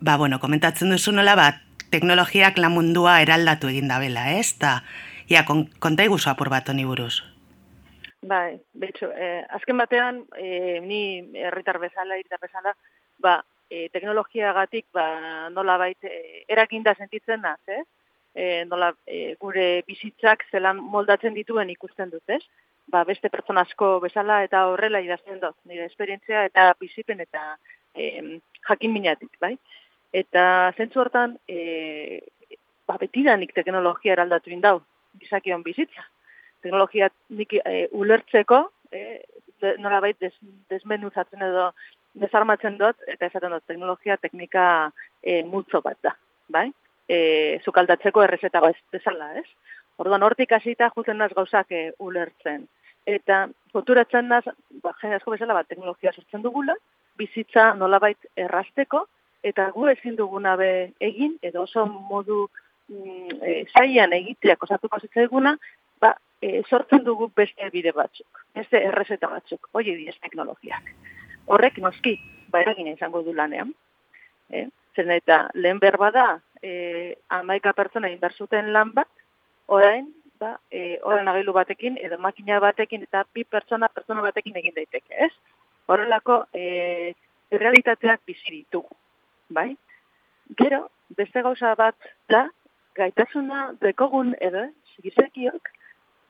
[0.00, 1.50] ba, bueno, komentatzen duzu nola, ba,
[1.92, 4.54] teknologiak lan mundua eraldatu egin dabela, ez?
[4.56, 4.78] Ta,
[5.28, 7.20] ja, kon, konta iguzu apur bat honi buruz.
[8.28, 11.02] Bai, betxo, eh, azken batean, eh, ni
[11.38, 12.74] herritar bezala, herritar bezala,
[13.18, 17.84] ba, eh, teknologiagatik, ba, nola bait, eh, erakinda sentitzen naz, ez?
[18.34, 22.42] Eh, nola, eh, gure bizitzak zelan moldatzen dituen ikusten dut, ez?
[22.86, 27.56] Ba, beste pertsona asko bezala eta horrela idazten dut, nire esperientzia eta bizipen eta
[27.94, 29.56] eh, jakin minatik, bai?
[30.12, 32.22] Eta zentzu hortan, eh,
[32.86, 34.80] ba, betidanik teknologia eraldatu indau,
[35.18, 36.04] gizakion bizitza
[36.62, 39.22] teknologia nik e, ulertzeko, e,
[39.62, 40.34] de, nolabait des,
[40.70, 41.70] desmenuzatzen edo
[42.18, 44.64] desarmatzen dut, eta esaten dut, teknologia teknika
[45.22, 46.14] e, multzo bat da,
[46.52, 46.68] bai?
[47.08, 47.18] E,
[47.64, 49.46] zukaldatzeko errezeta bat bezala, ez?
[49.98, 52.66] Orduan, hortik hasita juten naz gauzak e, ulertzen.
[53.08, 54.44] Eta konturatzen naz,
[54.82, 56.76] ba, asko bezala bat, teknologia sortzen dugula,
[57.18, 59.06] bizitza nolabait errasteko,
[59.46, 60.70] eta gu ezin duguna be
[61.02, 62.46] egin, edo oso modu
[62.88, 65.56] mm, e, zaian egiteak osatuko zitzaiguna,
[66.00, 70.92] ba, e, sortzen dugu beste bide batzuk, beste errezeta batzuk, hoi diez teknologiak.
[71.48, 72.18] Horrek noski,
[72.52, 73.72] ba eragina izango du lanean.
[74.50, 76.28] E, zen eta lehen berba da,
[76.62, 79.08] e, amaika pertsona inberzuten lan bat,
[79.66, 80.08] orain,
[80.40, 85.14] ba, e, orain agailu batekin, edo makina batekin, eta bi pertsona pertsona batekin egin daiteke,
[85.26, 85.32] ez?
[85.88, 87.14] Horrelako, e,
[87.52, 88.96] realitateak bizi ditugu,
[89.48, 89.70] bai?
[90.58, 91.96] Gero, beste gauza bat
[92.28, 92.48] da,
[92.98, 94.66] gaitasuna dekogun edo,
[95.04, 95.70] gizakiok,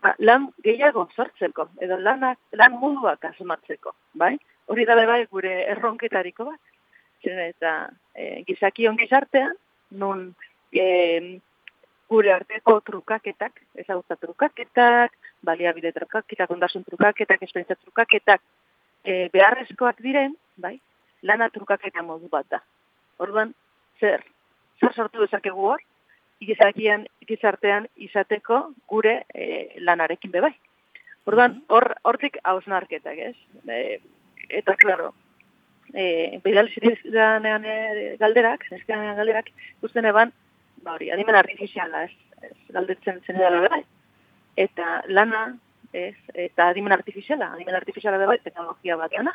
[0.05, 4.37] ba, lan gehiago sortzeko, edo lanak, lan moduak asmatzeko, bai?
[4.69, 6.61] Hori da bai gure erronketariko bat.
[7.25, 7.73] Zer eta
[8.15, 9.55] e, gizakion gizartean,
[9.91, 10.29] nun
[10.71, 11.41] e,
[12.09, 18.45] gure arteko trukaketak, ezagutza trukaketak, baliabide trukaketak, ondasun trukaketak, esperientzia trukaketak,
[19.05, 20.77] e, beharrezkoak diren, bai?
[21.27, 22.61] Lana trukaketa modu bat da.
[23.19, 23.51] Orduan,
[23.99, 24.23] zer,
[24.79, 25.83] zer sortu dezakegu hor,
[26.41, 30.53] gizakian gizartean izateko gure e, lanarekin bebai.
[31.29, 33.35] Orduan, hor, hortik hausnarketak, ez?
[33.69, 33.99] E,
[34.61, 35.13] eta, klaro,
[35.93, 37.77] e, behidal zirizanean e,
[38.21, 40.33] galderak, zizkanean galderak, ikusten eban,
[40.85, 42.15] ba hori, adimen artifiziala, ez?
[42.43, 43.83] ez galdetzen zen edala bebai.
[44.59, 45.45] Eta lana,
[45.93, 46.17] ez?
[46.35, 49.35] Eta adimen artifiziala, adimen artifiziala bebai, teknologia bat dana.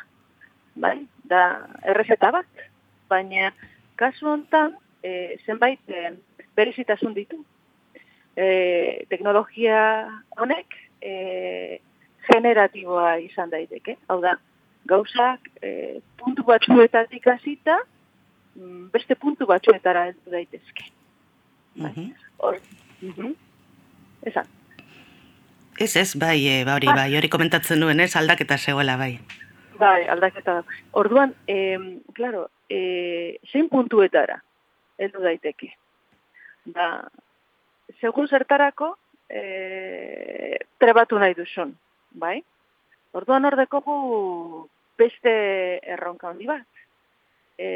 [0.74, 0.96] Bai?
[1.30, 1.44] Da,
[1.86, 2.64] errezeta bat.
[3.10, 3.52] Baina,
[4.00, 6.14] kasu hontan, e, zenbait, e,
[6.56, 7.40] berezitasun ditu.
[8.36, 9.78] E, teknologia
[10.38, 11.80] honek e,
[12.30, 13.96] generatiboa izan daiteke.
[14.08, 14.36] Hau da,
[14.90, 17.78] gauzak e, puntu batzuetatik hasita
[18.56, 20.90] mm, beste puntu batzuetara heldu daitezke.
[21.78, 22.10] Bai.
[22.38, 22.60] Hor,
[23.02, 23.32] mhm.
[24.24, 24.46] Esan.
[25.78, 29.16] Ez ez, bai, e, ba, hori, bai, hori komentatzen nuen, ez, aldaketa zegoela, bai.
[29.78, 30.62] Bai, aldaketa.
[30.92, 31.78] Orduan, eh,
[32.14, 34.38] claro, eh, zein puntuetara
[34.98, 35.72] heldu daiteke.
[36.64, 36.88] Da,
[38.00, 38.94] segun zertarako,
[39.28, 41.74] eh, trebatu nahi duzun,
[42.10, 42.38] bai?
[43.14, 43.96] Orduan hor dekogu
[44.98, 45.32] beste
[45.94, 46.66] erronka handi bat.
[47.58, 47.68] E,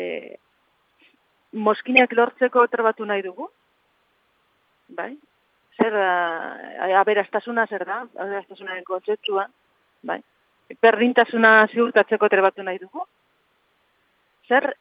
[1.53, 3.47] moskinak lortzeko trebatu nahi dugu,
[4.99, 5.13] bai?
[5.79, 6.09] Zer da,
[7.01, 9.47] aberastasuna zer da, aberastasunaren kontzeptua,
[10.03, 10.19] bai?
[10.83, 13.05] Berdintasuna ziurtatzeko trebatu nahi dugu.
[14.49, 14.73] Zer,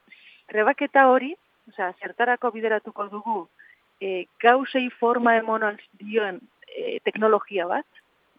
[0.50, 1.36] trebaketa hori,
[1.70, 3.44] osea, zertarako bideratuko dugu,
[4.02, 7.88] e, gauzei forma emonal dioen e, teknologia bat,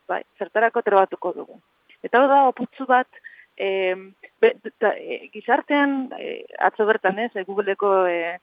[0.09, 1.59] bai, zertarako trebatuko dugu.
[2.03, 3.09] Eta hau da, oputzu bat,
[3.59, 3.95] e,
[4.41, 8.39] be, ta, e, gizartean, e, atzo bertan ez, e, Googleko e,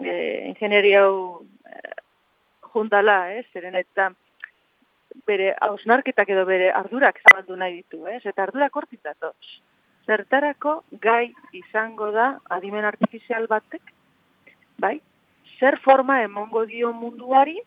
[0.00, 0.14] e,
[0.48, 1.80] ingenieria hau e,
[2.72, 4.10] juntala, ez, zeren eta
[5.28, 9.04] bere hausnarketak edo bere ardurak zabaldu nahi ditu, ez, eta ardurak hortik.
[10.04, 13.92] Zertarako gai izango da adimen artifizial batek,
[14.82, 14.98] bai,
[15.58, 17.58] zer forma emongo dio munduari,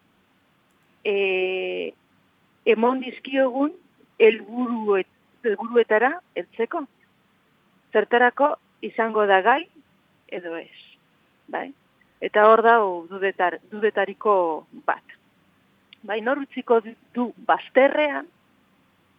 [1.04, 1.94] e,
[2.66, 3.74] emon dizkiogun
[4.20, 5.08] elburuet,
[5.44, 6.84] elburuetara eltzeko.
[7.94, 9.62] Zertarako izango da gai
[10.28, 10.74] edo ez.
[11.48, 11.70] Bai?
[12.22, 12.78] Eta hor da
[13.10, 14.34] dudetar, dudetariko
[14.88, 15.16] bat.
[16.08, 16.82] Bai, norutziko
[17.16, 18.28] du bazterrean,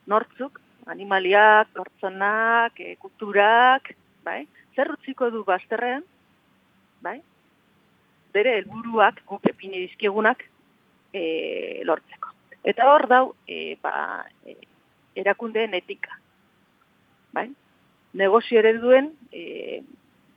[0.07, 3.93] nortzuk, animaliak, nortzonak, e, kulturak,
[4.25, 4.43] bai?
[4.77, 6.05] Zer utziko du bazterrean,
[7.05, 7.21] bai?
[8.35, 10.45] Bere helburuak guk epine dizkiegunak
[11.13, 12.35] e, lortzeko.
[12.69, 14.57] Eta hor dau, e, ba, e,
[15.19, 16.19] erakundeen etika.
[17.33, 17.49] Bai?
[18.19, 19.81] Negozio ereduen e,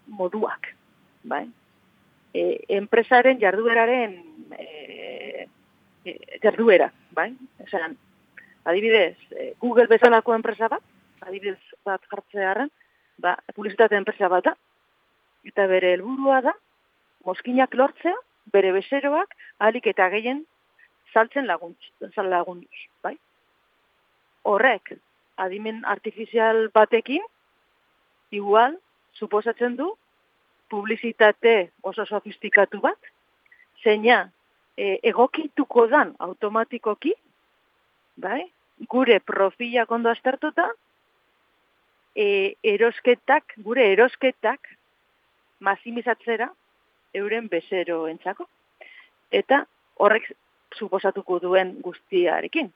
[0.07, 0.71] moduak.
[1.23, 1.43] Bai?
[2.33, 4.15] E, enpresaren jardueraren
[4.57, 5.47] e,
[6.05, 6.91] e, jarduera.
[7.17, 7.31] Bai?
[7.65, 7.97] Esan,
[8.63, 10.83] adibidez, e, Google bezalako enpresa bat,
[11.21, 12.71] adibidez bat jartzearen,
[13.21, 14.55] ba, publizitate enpresa bat da,
[15.47, 16.53] eta bere helburua da,
[17.25, 18.15] moskinak lortzea,
[18.53, 20.45] bere bezeroak, alik eta gehien
[21.13, 21.79] saltzen laguntz,
[22.17, 23.17] lagunduz, bai?
[24.43, 24.93] Horrek,
[25.37, 27.23] adimen artifizial batekin,
[28.31, 28.77] igual,
[29.13, 29.91] suposatzen du,
[30.71, 33.11] publizitate oso sofistikatu bat,
[33.83, 34.23] zeina
[34.77, 37.13] e, egokituko dan automatikoki,
[38.15, 38.47] bai?
[38.89, 40.71] gure profila kondo aztertuta,
[42.15, 44.71] e, erosketak, gure erosketak,
[45.59, 46.49] mazimizatzera,
[47.13, 48.47] euren bezero entzako.
[49.31, 50.31] Eta horrek
[50.77, 52.71] suposatuko duen guztiarekin.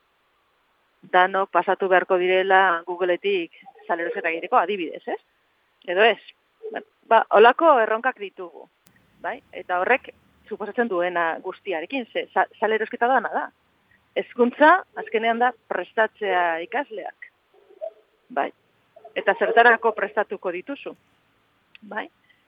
[1.11, 3.53] Dano pasatu beharko direla Googleetik
[3.87, 5.21] saleroseta egiteko adibidez, ez?
[5.87, 6.19] Edo ez?
[7.05, 8.65] Ba, olako erronkak ditugu,
[9.21, 9.37] bai?
[9.53, 10.09] Eta horrek
[10.49, 12.27] suposatzen duena guztiarekin, ze
[12.59, 13.45] salerosketa dana da.
[14.15, 17.29] Hezkuntza azkenean da prestatzea ikasleak.
[18.29, 18.49] Bai.
[19.15, 20.95] Eta zertarako prestatuko dituzu.
[21.91, 22.07] Bai?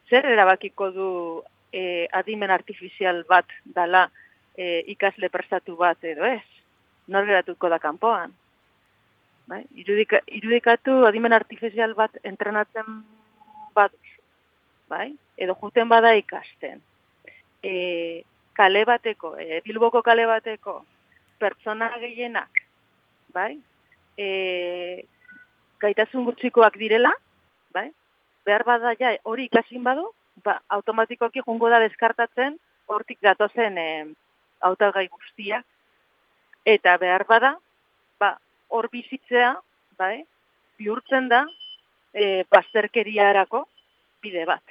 [0.10, 1.10] Zer erabakiko du
[1.78, 4.08] e, adimen artifizial bat dala
[4.58, 6.44] e, ikasle prestatu bat edo ez.
[7.08, 8.34] Nor geratuko da kanpoan.
[9.48, 9.62] Bai?
[9.80, 12.98] Irudika, irudikatu adimen artifizial bat entrenatzen
[13.78, 13.94] bat,
[14.92, 15.14] bai?
[15.38, 16.82] edo juten bada ikasten.
[17.64, 18.24] E,
[18.58, 20.80] kale bateko, e, bilboko kale bateko,
[21.40, 22.64] pertsona gehienak,
[23.34, 23.54] bai?
[24.18, 25.06] E,
[25.80, 27.14] gaitasun gutxikoak direla,
[27.74, 27.92] bai?
[28.48, 30.08] behar bada ja hori ikasin badu,
[30.44, 32.58] ba, automatikoki jungo da deskartatzen
[32.88, 33.90] hortik datozen e,
[34.68, 35.66] autagai guztiak.
[36.68, 37.54] Eta behar bada,
[38.20, 38.34] ba,
[38.70, 39.54] hor bizitzea,
[40.00, 40.26] bai,
[40.80, 41.46] bihurtzen da,
[42.14, 43.64] e, bazterkeriarako
[44.24, 44.64] bide bat.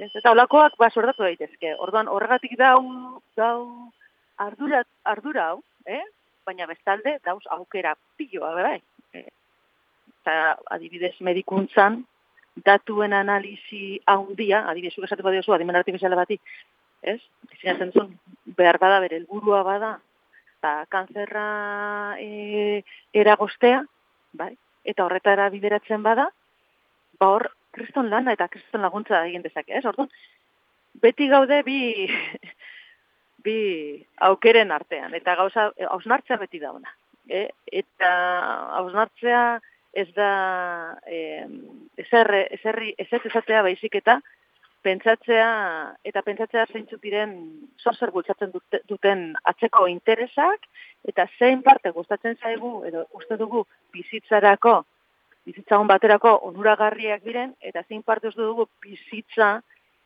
[0.00, 1.74] Eta olakoak ba, sordatu daitezke.
[1.78, 2.80] Orduan, horregatik dau,
[3.36, 3.90] dau
[4.40, 6.02] ardura, ardura hau, eh?
[6.46, 8.78] baina bestalde dauz aukera piloa, bai.
[9.14, 9.26] E,
[10.20, 12.00] eta adibidez medikuntzan,
[12.56, 16.38] datuen analizi handia, adibidez, zuk esatu badiozu, adimen artifiziala bati,
[17.02, 17.20] ez?
[17.60, 18.16] Zinatzen zuen,
[18.58, 19.94] behar bada, bere helburua bada,
[20.62, 22.82] ba, kanzerra e,
[23.12, 23.84] eragostea,
[24.32, 24.54] bai?
[24.84, 26.30] eta horretara bideratzen bada,
[27.20, 29.84] ba hor, kriston lana eta kriston laguntza egin dezake, ez?
[29.86, 30.08] Orduan,
[31.02, 32.08] beti gaude bi,
[33.44, 33.58] bi
[34.30, 36.96] aukeren artean, eta gauza, hausnartzea beti dauna.
[37.30, 37.46] E?
[37.82, 38.10] Eta
[38.80, 39.44] hausnartzea,
[39.92, 41.46] ez da eh,
[41.98, 44.20] ezer, ezerri, ezer ezatea baizik eta
[44.82, 45.48] pentsatzea
[46.08, 47.34] eta pentsatzea zeintzuk diren
[47.78, 48.52] sorzer bultzatzen
[48.88, 50.64] duten atzeko interesak
[51.08, 54.80] eta zein parte gustatzen zaigu edo uste dugu bizitzarako
[55.46, 59.60] bizitza baterako onuragarriak diren eta zein parte uste dugu bizitza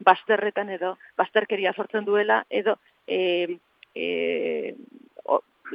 [0.04, 2.76] bazterretan edo bazterkeria sortzen duela edo
[3.06, 3.58] e,
[3.94, 4.74] e,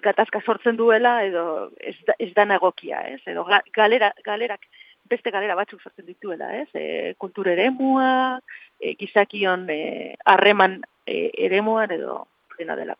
[0.04, 3.22] gatazka sortzen duela edo ez ez da nagokia, ez?
[3.26, 4.68] Edo galera, galerak
[5.10, 6.68] beste galera batzuk sortzen dituela, ez?
[6.74, 8.40] E, kultur eremua,
[8.80, 12.28] e, gizakion e, harreman e, eremuan edo
[12.58, 12.96] dena dela.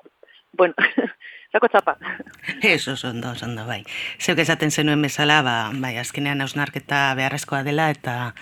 [0.58, 0.74] Bueno,
[1.54, 1.98] zako txapa.
[2.74, 3.84] Eso, ondo, ondo, bai.
[4.18, 8.34] Zeuk esaten zenuen bezala, ba, bai, azkenean hausnarketa beharrezkoa dela, eta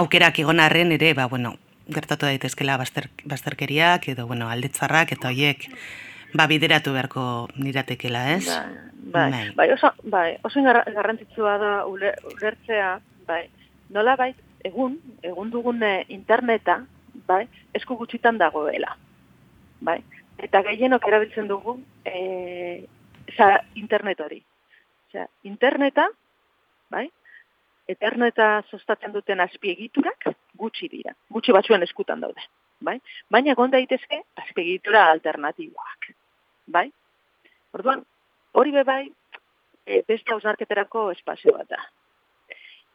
[0.00, 1.56] aukerak egonarren ere, ba, bueno,
[1.90, 5.66] gertatu daitezkela bazter, bazterkeriak, edo, bueno, aldetzarrak, eta hoiek,
[6.34, 7.22] ba, bideratu beharko
[7.56, 8.46] niratekela, ez?
[9.10, 13.42] Bai, bai, bai, oso, bai, oso garrantzitsua da ulertzea, bai,
[13.90, 14.32] nola bai,
[14.64, 16.80] egun, egun dugun interneta,
[17.26, 18.96] bai, esku gutxitan dagoela,
[19.80, 19.98] bai,
[20.38, 22.86] eta gehienok erabiltzen dugu e,
[23.36, 24.40] za, internet hori.
[25.10, 26.06] Osea, interneta,
[26.90, 27.08] bai,
[27.90, 32.46] eterneta sustatzen duten azpiegiturak gutxi dira, gutxi batzuen eskutan daude.
[32.80, 32.96] Bai?
[33.28, 36.14] Baina egon daitezke azpiegitura alternatiboak
[36.70, 36.88] bai?
[37.76, 38.04] Orduan,
[38.52, 39.04] hori be bai,
[39.86, 41.82] e, beste hausnarketerako espazio bat da.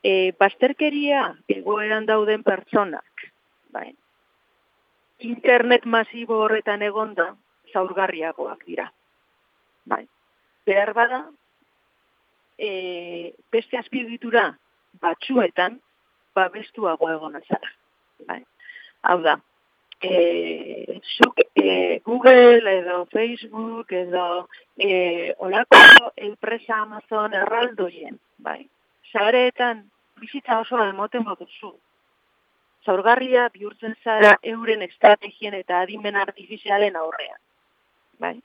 [0.05, 3.29] E, basterkeria egoeran dauden pertsonak,
[3.73, 3.89] bai?
[5.25, 7.31] Internet masibo horretan egonda,
[7.73, 8.89] zaurgarriagoak dira.
[9.85, 10.03] Bai?
[10.67, 11.23] Behar bada,
[12.57, 14.49] e, beste azpiegitura
[15.01, 15.79] batzuetan,
[16.35, 17.71] babestuago egon azara.
[18.27, 18.41] Bai?
[19.05, 19.39] Hau da,
[20.01, 28.67] e, zuk e, Google edo Facebook edo e, olako enpresa Amazon erraldoien, bai?
[29.11, 29.85] Zareetan
[30.21, 31.75] bizitza oso emoten botuzu.
[32.85, 37.39] Zaurgarria bihurtzen zara euren estrategien eta adimen artifizialen aurrean.
[38.19, 38.35] Bai?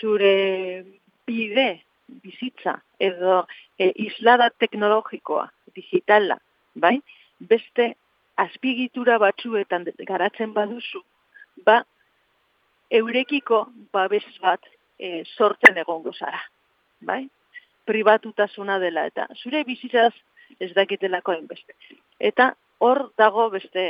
[0.00, 0.84] zure
[1.26, 3.46] bide, bizitza, edo
[3.78, 6.38] e, islada teknologikoa, digitala,
[6.74, 7.00] bai?
[7.38, 7.96] Beste
[8.36, 11.02] azpigitura batzuetan garatzen baduzu,
[11.64, 11.80] ba,
[12.90, 14.62] eurekiko babes bat
[14.98, 16.40] e, sortzen egongo zara,
[17.00, 17.24] bai?
[17.86, 20.12] Pribatutasuna dela, eta zure bizitzaz
[20.60, 21.74] ez dakitelako hainbeste.
[22.20, 23.86] Eta hor dago beste,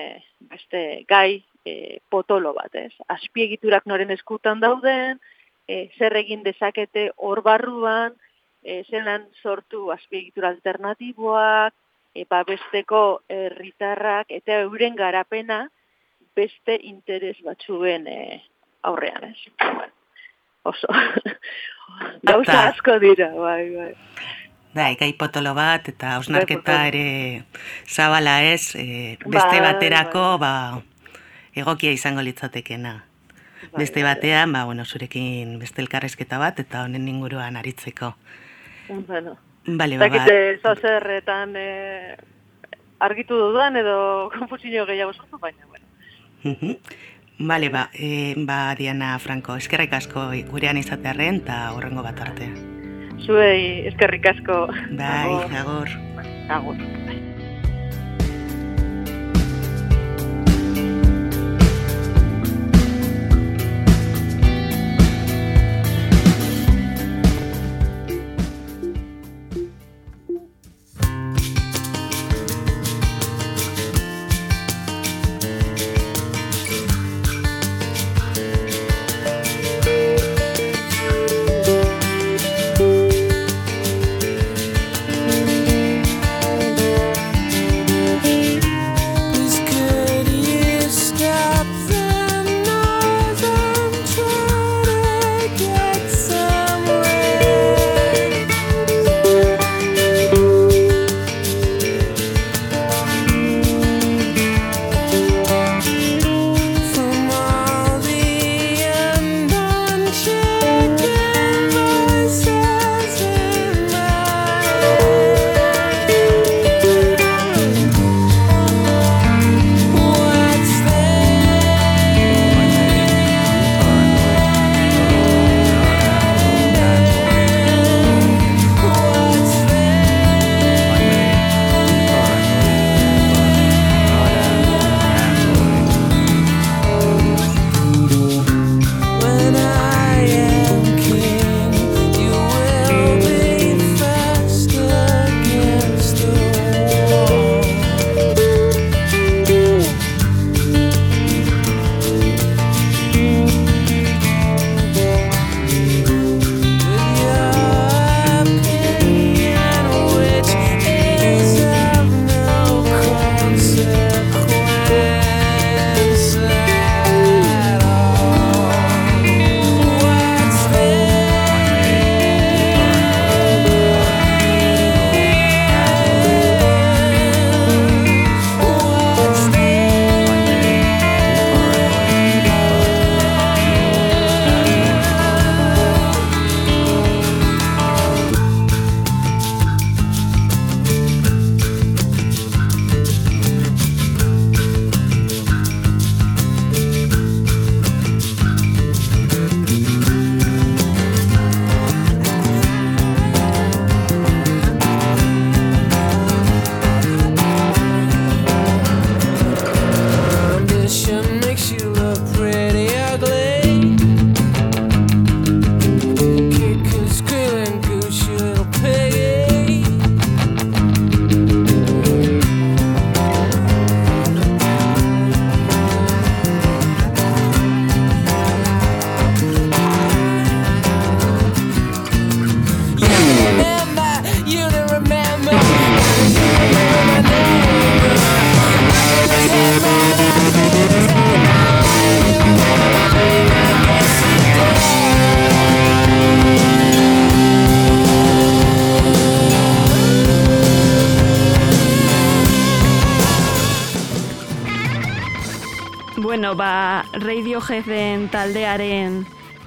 [0.51, 2.93] beste gai e, potolo bat, ez?
[3.13, 5.19] Azpiegiturak noren eskutan dauden,
[5.67, 8.15] e, zer egin dezakete hor barruan,
[8.63, 11.75] e, zelan sortu azpiegitura alternatiboak,
[12.17, 15.67] e, babesteko herritarrak eta euren garapena
[16.37, 18.43] beste interes batzuen e,
[18.83, 19.53] aurrean, ez?
[19.61, 19.93] Bueno,
[20.63, 20.89] oso.
[22.23, 23.93] Gauza asko dira, bai, bai.
[24.77, 26.89] Bai, gai potolo bat, eta ausnarketa potolo.
[26.91, 27.45] ere
[27.89, 30.53] zabala ez, e, beste Bai, baterako, ba,
[31.57, 32.99] egokia izango litzatekena.
[33.01, 38.13] Bai, Beste bai, batean, ba, bueno, zurekin beste elkarrezketa bat, eta honen inguruan aritzeko.
[39.09, 42.17] Bueno, Bale, ba, ba, dakite zozerretan e,
[42.99, 43.97] argitu dudan edo
[44.39, 46.77] konfusio gehiago sortu, baina, bueno.
[47.39, 52.49] Bale, ba, e, ba, Diana Franco, eskerrik asko gurean izatearren, eta horrengo bat arte.
[53.27, 54.67] Zuei eskerrik asko.
[54.95, 55.57] Bai, Agur.
[55.61, 55.89] agur.
[56.49, 57.36] Agur.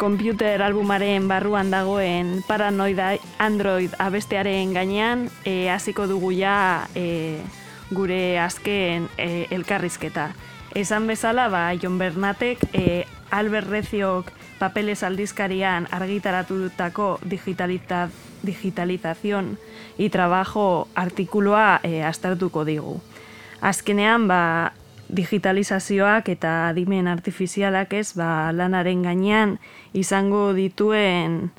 [0.10, 7.38] Computer albumaren barruan dagoen Paranoida Android abestearen gainean e, hasiko dugu ja e,
[7.94, 10.32] gure azken e, elkarrizketa.
[10.74, 18.08] Esan bezala, ba, Jon Bernatek, e, Albert Reziok papeles aldizkarian argitaratutako digitaliza,
[18.42, 19.60] digitalizazion
[20.02, 22.98] i trabajo artikulua e, astartuko digu.
[23.62, 24.74] Azkenean, ba,
[25.10, 29.58] digitalizazioak eta adimen artifizialak ez, ba, lanaren gainean
[29.94, 31.50] izango dituen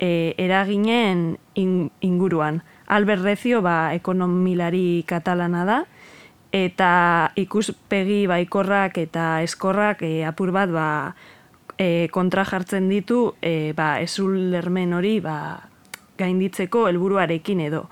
[0.00, 2.62] e, eraginen inguruan.
[2.86, 5.78] Albert Rezio ba, ekonomilari katalana da,
[6.52, 6.90] eta
[7.36, 10.88] ikuspegi baikorrak eta eskorrak e, apur bat ba,
[11.76, 15.38] e, kontra jartzen ditu e, ba, esul lermen hori ba,
[16.18, 17.86] gainditzeko helburuarekin edo.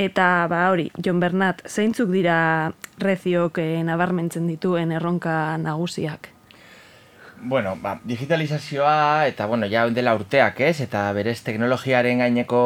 [0.00, 6.30] Eta ba hori, Jon Bernat, zeintzuk dira reziok e, nabarmentzen dituen erronka nagusiak?
[7.42, 10.82] Bueno, ba, digitalizazioa eta bueno, ja dela urteak, ez?
[10.84, 12.60] Eta berez teknologiaren gaineko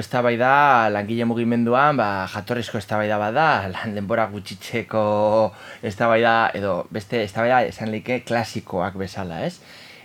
[0.00, 5.04] eztabaida langile mugimenduan, ba jatorrizko eztabaida bada, lan denbora gutxitzeko
[5.84, 9.58] eztabaida edo beste eztabaida esan like klasikoak bezala, ez?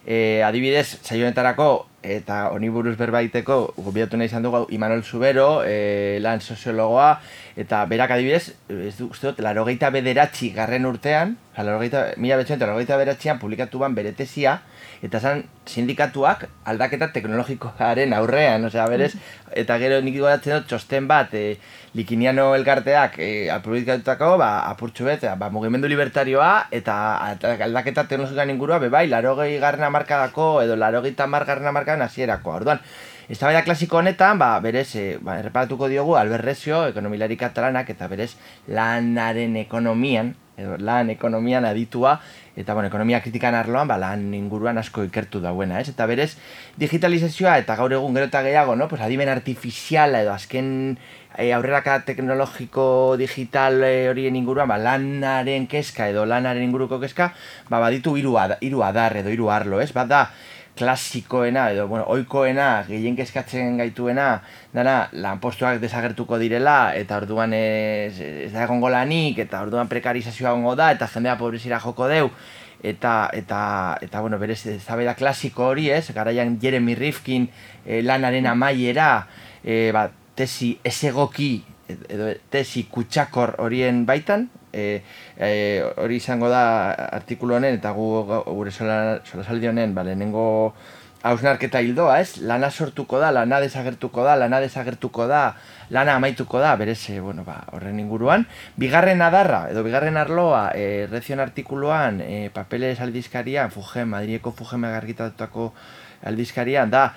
[0.09, 6.41] E, adibidez, saionetarako eta honi buruz berbaiteko gobiatu nahi izan dugu Imanol Zubero, e, lan
[6.41, 7.19] soziologoa,
[7.59, 12.97] eta berak adibidez, ez du, uste dut, larogeita bederatzi garren urtean, larogeita, mila betxoen, larogeita
[12.97, 14.63] bederatzean publikatu ban bere tesia,
[15.05, 19.13] eta zan sindikatuak aldaketa teknologikoaren aurrean, osea, berez,
[19.55, 21.57] eta gero nik goratzen dut, txosten bat, e,
[21.95, 26.97] likiniano elkarteak e, aprobizkatutako, ba, apurtxu bet, ba, mugimendu libertarioa, eta
[27.39, 32.57] aldaketa teknologikoan ingurua, bebai, larogei garren amarkadako, edo larogei tamar garren amarkadan hasierako.
[32.59, 32.83] Orduan,
[33.29, 38.33] ez da klasiko honetan, ba, berez, e, ba, erreparatuko diogu, alberrezio, ekonomilari katalanak, eta berez,
[38.67, 42.17] lanaren ekonomian, edo lan ekonomian aditua,
[42.59, 45.87] eta bueno, ekonomia kritikan arloan, ba, lan inguruan asko ikertu dauena, ez?
[45.93, 46.33] Eta berez,
[46.81, 48.89] digitalizazioa eta gaur egun gero eta gehiago, no?
[48.91, 50.97] Pues adimen artifiziala edo azken
[51.37, 57.31] e, aurreraka teknologiko digital e, horien inguruan, ba, lanaren keska edo lanaren inguruko keska,
[57.71, 59.93] ba, baditu hiru adar edo hiru arlo, ez?
[59.95, 60.23] Bat da,
[60.79, 64.29] klasikoena edo bueno, oikoena gehien kezkatzen gaituena
[64.73, 70.77] dana lanpostuak desagertuko direla eta orduan ez, ez da egongo lanik eta orduan prekarizazioa egongo
[70.79, 72.29] da eta jendea pobrezira joko deu
[72.83, 73.61] eta eta
[74.01, 76.13] eta bueno, berez eztabaida klasiko hori, ez?
[76.15, 77.49] Garaian Jeremy Rifkin
[77.85, 79.27] e, lanaren amaiera,
[79.63, 81.51] e, ba, tesi esegoki
[81.89, 85.01] edo tesi kutsakor horien baitan, e,
[85.37, 88.07] e, hori izango da artikulu honen eta gu
[88.45, 90.73] gure sola, sola honen ba, lehenengo
[91.23, 92.37] hausnarketa hildoa, ez?
[92.47, 95.55] Lana sortuko da, lana desagertuko da, lana desagertuko da,
[95.89, 98.45] lana amaituko da, berez, bueno, ba, horren inguruan.
[98.79, 105.73] Bigarren adarra, edo bigarren arloa, e, rezion artikuluan, e, papeles aldizkarian, Fugen, Madrieko Fugen megargitatutako
[106.29, 107.09] aldizkarian, da,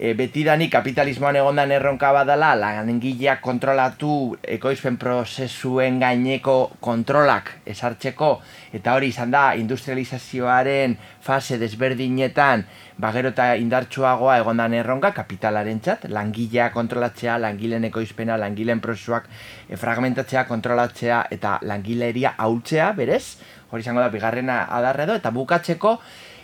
[0.00, 8.30] e, betidani kapitalismoan egondan erronka badala, langileak kontrolatu ekoizpen prozesuen gaineko kontrolak esartzeko,
[8.72, 12.64] eta hori izan da, industrializazioaren fase desberdinetan,
[13.00, 19.28] bagero eta indartsuagoa egondan erronka kapitalaren txat, langileak kontrolatzea, langileen ekoizpena, langileen prozesuak
[19.68, 23.36] e, fragmentatzea, kontrolatzea, eta langileria haultzea, berez,
[23.68, 25.98] hori izango da, bigarrena adarredo, eta bukatzeko,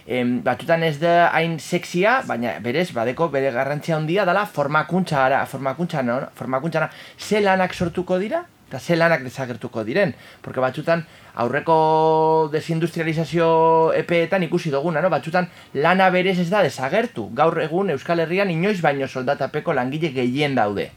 [0.06, 5.44] em, batutan ez da hain sexia, baina berez, badeko bere garrantzia handia dela formakuntza ara,
[5.46, 6.20] formakuntza, no?
[6.34, 10.14] formakuntza ze lanak sortuko dira, eta ze lanak desagertuko diren.
[10.42, 11.04] Porque batzutan
[11.34, 15.10] aurreko desindustrializazio epeetan ikusi duguna, no?
[15.10, 17.28] batzutan lana berez ez da desagertu.
[17.34, 20.90] Gaur egun Euskal Herrian inoiz baino soldatapeko langile gehien daude.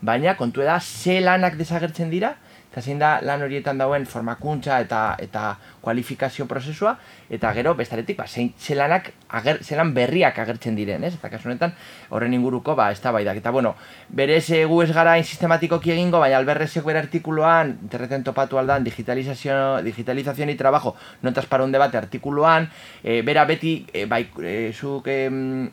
[0.00, 2.36] Baina kontu da ze lanak desagertzen dira,
[2.70, 6.96] eta zein da lan horietan dauen formakuntza eta eta kualifikazio prozesua,
[7.30, 11.14] eta gero, bestaretik, ba, zein zelanak, ager, zelan berriak agertzen diren, ez?
[11.16, 11.72] Eta kasu honetan,
[12.10, 13.76] horren inguruko, ba, ez da bai Eta, bueno,
[14.08, 20.46] berez egu ez gara insistematikoki egingo, baina alberrezek bere artikuluan, interreten topatu aldan, digitalizazio, digitalizazio
[20.46, 22.68] ni trabajo, notas para un debate artikuluan,
[23.02, 25.28] e, bera beti, e, bai, e, zuk e,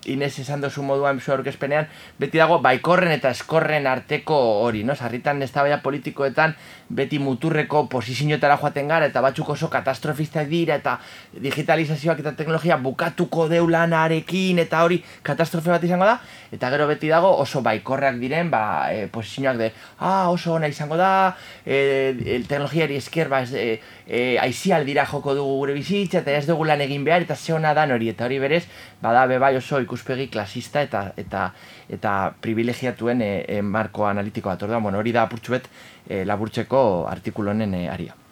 [0.07, 1.87] Inez esan dozu moduan zu aurkezpenean,
[2.19, 4.95] beti dago, baikorren eta eskorren arteko hori, no?
[4.95, 6.55] Sarritan ez da politikoetan,
[6.89, 10.99] beti muturreko posizioetara joaten gara, eta batzuk oso katastrofistak dira, eta
[11.41, 16.19] digitalizazioak eta teknologia bukatuko deu lanarekin eta hori katastrofe bat izango da
[16.51, 20.97] eta gero beti dago oso baikorrak diren ba, e, posizioak de ah, oso ona izango
[20.97, 21.35] da
[21.65, 26.45] e, e, teknologiari esker ba, e, e, aizial dira joko dugu gure bizitza eta ez
[26.47, 28.65] dugu lan egin behar eta ze hona dan hori eta hori berez
[29.01, 31.51] bada bebai oso ikuspegi klasista eta eta
[31.89, 34.63] eta privilegiatuen e, e, marko analitiko bat.
[34.63, 35.69] Orduan, bueno, hori da apurtxu bet
[36.07, 38.26] e, laburtzeko artikulonen e, aria.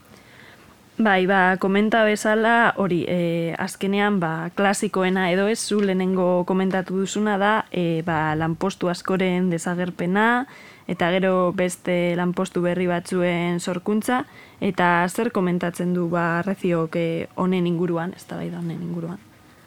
[0.97, 7.35] Bai, ba, komenta bezala, hori, e, azkenean, ba, klasikoena edo ez, zu lehenengo komentatu duzuna
[7.37, 10.47] da, e, ba, lanpostu askoren desagerpena,
[10.87, 14.23] eta gero beste lanpostu berri batzuen sorkuntza,
[14.63, 16.95] eta zer komentatzen du, ba, reziok
[17.35, 19.24] honen inguruan, ez da bai da honen inguruan.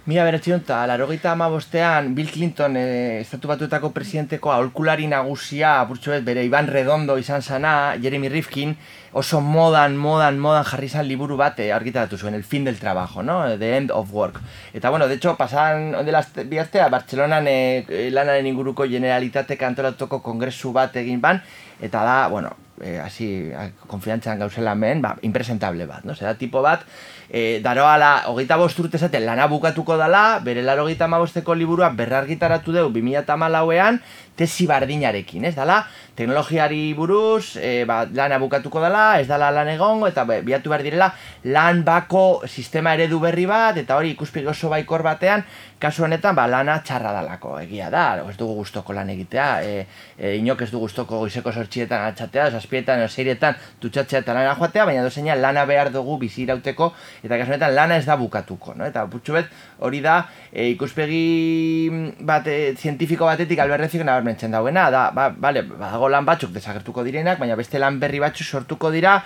[0.09, 2.85] Mila beratxion eta larogeita ama bostean Bill Clinton e,
[3.21, 8.73] estatu batuetako presidenteko aholkulari nagusia burtsuet bere Iban Redondo izan zana, Jeremy Rifkin,
[9.13, 13.23] oso modan, modan, modan jarri zan liburu bat e, argitaratu zuen, el fin del trabajo,
[13.23, 13.37] no?
[13.59, 14.41] The end of work.
[14.73, 20.97] Eta bueno, de hecho, pasan ondela bihaztea, Bartzelonan e, lanaren inguruko generalitate kantoratuko kongresu bat
[20.97, 21.43] egin ban,
[21.85, 23.51] eta da, bueno, e, hasi,
[23.87, 26.17] konfiantzan gauzela men, ba, impresentable bat, no?
[26.17, 26.89] Zera, tipo bat,
[27.31, 32.73] e, daroala, hogeita bost urte zaten, lana bukatuko dala, bere laro hogeita bosteko liburua berrargitaratu
[32.73, 34.01] deu 2008an,
[34.39, 35.81] tesi bardinarekin, ez dala,
[36.19, 40.85] teknologiari buruz, e, ba, lana bukatuko dela, ez dala lan egongo, eta be, biatu behar
[40.87, 41.09] direla,
[41.51, 45.45] lan bako sistema eredu berri bat, eta hori ikuspegi oso baikor batean,
[45.79, 49.87] kasu honetan, ba, lana txarra dalako, egia da, ez dugu gustoko lan egitea, e,
[50.19, 55.07] e, inok ez du gustoko goizeko sortxietan atxatea, zazpietan, seiretan, tutxatzea eta lana joatea, baina
[55.07, 58.87] dozeina lana behar dugu bizi irauteko, eta kasu honetan lana ez da bukatuko, no?
[58.91, 60.19] eta putxu bet, hori da,
[60.53, 61.91] e, ikuspegi
[62.27, 67.39] bat, e, zientifiko batetik alberrezik nabarmentzen dauena, da, ba, bale, badago lan batzuk desagertuko direnak,
[67.39, 69.19] baina beste lan berri batzuk sortuko dira,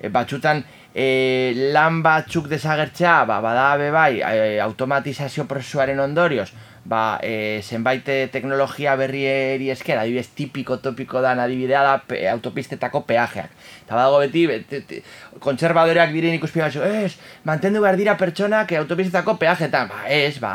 [0.00, 0.64] e, batzutan
[0.94, 6.50] e, lan batzuk desagertzea, ba, bada bai, e, automatizazio prozesuaren ondorioz,
[6.84, 13.50] ba, e, zenbait teknologia berrieri esker, adibidez tipiko topiko da adibidea da pe, autopistetako peajeak.
[13.84, 15.02] Eta badago beti, beti
[15.44, 17.14] kontserbadoreak diren ikuspia batzu, ez,
[17.44, 19.90] mantendu behar dira pertsonak autopistetako peajetan.
[19.92, 20.52] Ba, ez, ba,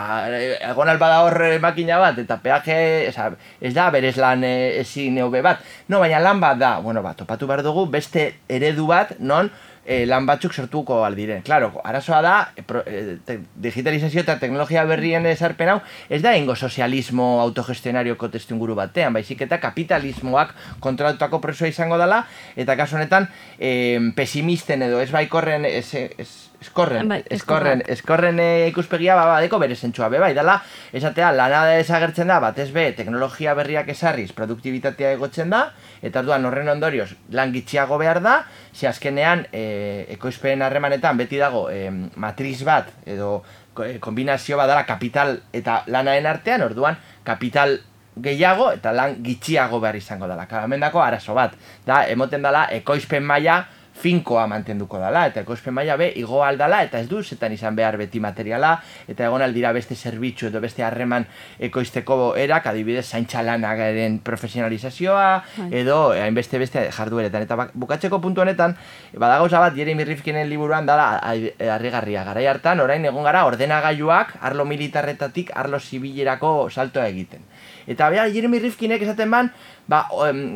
[0.72, 2.80] egon alba hor makina bat, eta peaje,
[3.12, 3.30] eza,
[3.62, 5.64] ez da, berez lan e, ezin bat.
[5.88, 9.52] No, baina lan bat da, bueno, ba, topatu behar dugu, beste eredu bat, non,
[9.86, 11.44] e, lan batzuk sortuko aldiren.
[11.46, 15.80] Claro, arazoa da, e, digitalizazio eta teknologia berrien esarpen hau,
[16.10, 22.24] ez da ingo sozialismo autogestionarioko testu inguru batean, baizik eta kapitalismoak kontratutako presua izango dela,
[22.56, 23.30] eta kasu honetan,
[23.60, 29.60] e, pesimisten edo ez baikorren, ez, ez, eskorren, bai, eskorren, eskorren e, ikuspegia ba, badeko
[29.62, 30.58] bere zentsua be, bai, dala,
[30.96, 35.64] esatea, lana desagertzen da, batez be, teknologia berriak esarriz, produktibitatea egotzen da,
[36.06, 38.38] eta orduan horren ondorioz, lan gitxiago behar da,
[38.74, 41.90] ze azkenean, e, ekoizpen harremanetan, beti dago, e,
[42.22, 43.38] matriz bat, edo
[43.86, 47.80] e, kombinazio bat dala, kapital eta lanaen artean, orduan, kapital
[48.16, 50.48] gehiago eta lan gitxiago behar izango dela.
[50.48, 51.56] Hemen arazo bat,
[51.86, 53.66] da, emoten dela, ekoizpen maila,
[53.96, 57.98] finkoa mantenduko dala, eta ekospen maila be, igo aldala, eta ez du, zetan izan behar
[57.98, 58.76] beti materiala,
[59.08, 61.26] eta egon aldira beste zerbitzu edo beste harreman
[61.64, 65.70] ekoizteko erak, adibidez, zaintza lanagaren profesionalizazioa, bai.
[65.82, 67.48] edo, hainbeste beste jardueretan.
[67.48, 68.76] Eta bukatzeko puntu honetan,
[69.16, 75.56] badagauza bat, Jeremy Rifkinen liburuan dala, harrigarria, garai hartan, orain egon gara, ordenagailuak, arlo militarretatik,
[75.56, 77.48] arlo zibilerako saltoa egiten.
[77.88, 79.52] Eta bea, Jeremy Rifkinek esaten ban,
[79.88, 80.08] ba,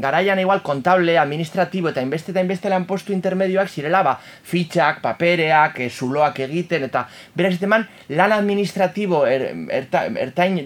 [0.01, 5.79] garaian igual kontable, administratibo eta inbeste eta inbeste lan postu intermedioak zirela, ba, fitxak, papereak,
[5.79, 7.05] e, zuloak egiten, eta
[7.37, 9.49] berak esaten ban, lan administratibo, er,
[10.23, 10.59] ertain,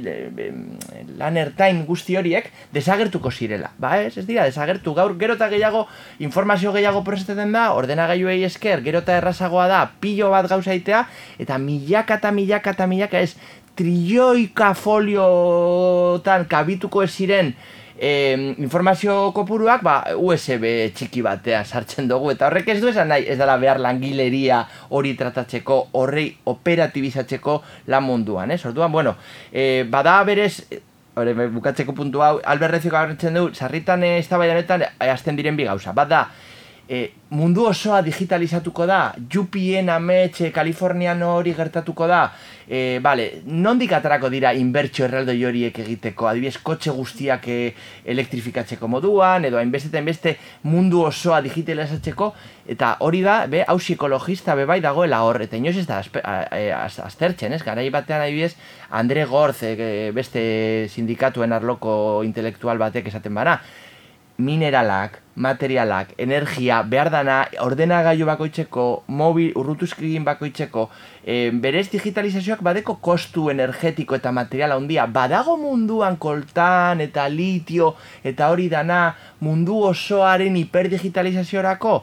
[1.20, 3.74] lan ertain guzti horiek, desagertuko zirela.
[3.78, 5.86] Ba, ez, ez dira, desagertu, gaur gero eta gehiago,
[6.24, 11.03] informazio gehiago prozetetan da, ordenagailuei esker, gero eta errazagoa da, pilo bat gauzaitea,
[11.43, 13.36] eta milaka eta milaka eta milaka ez,
[13.76, 17.53] trioika foliotan kabituko ez ziren
[17.97, 23.28] eh, informazio kopuruak ba, USB txiki batean sartzen dugu eta horrek ez du esan nahi
[23.28, 28.59] ez dela behar langileria hori tratatzeko horrei operatibizatzeko lan munduan, eh?
[28.65, 29.15] Orduan, bueno,
[29.51, 30.57] eh, bada berez
[31.13, 35.93] Hore, bukatzeko puntu hau, alberrezio gaurretzen du, sarritan ez da baianetan, azten diren bi gauza.
[35.93, 36.09] Bat
[36.88, 42.27] e, mundu osoa digitalizatuko da, Jupien ametxe, Kalifornian hori gertatuko da,
[42.67, 47.57] e, bale, nondik atarako dira inbertsio erraldoi horiek egiteko, adibidez, kotxe guztiak e,
[48.13, 50.36] elektrifikatzeko moduan, edo hainbeste eta hainbeste
[50.69, 52.34] mundu osoa digitalizatzeko,
[52.75, 56.01] eta hori da, be, hausi ekologista be bai dagoela hor, eta inoz ez da
[57.07, 58.53] aztertzen, ez, garai batean adibidez,
[58.93, 60.43] Andre Gorz, e, beste
[60.93, 63.57] sindikatuen arloko intelektual batek esaten bara,
[64.43, 70.87] mineralak, materialak, energia, behar dana, ordenagailu bakoitzeko, mobil, urrutuzkigin bakoitzeko,
[71.25, 78.51] e, berez digitalizazioak badeko kostu energetiko eta materiala handia, badago munduan koltan eta litio eta
[78.53, 81.95] hori dana mundu osoaren hiperdigitalizaziorako,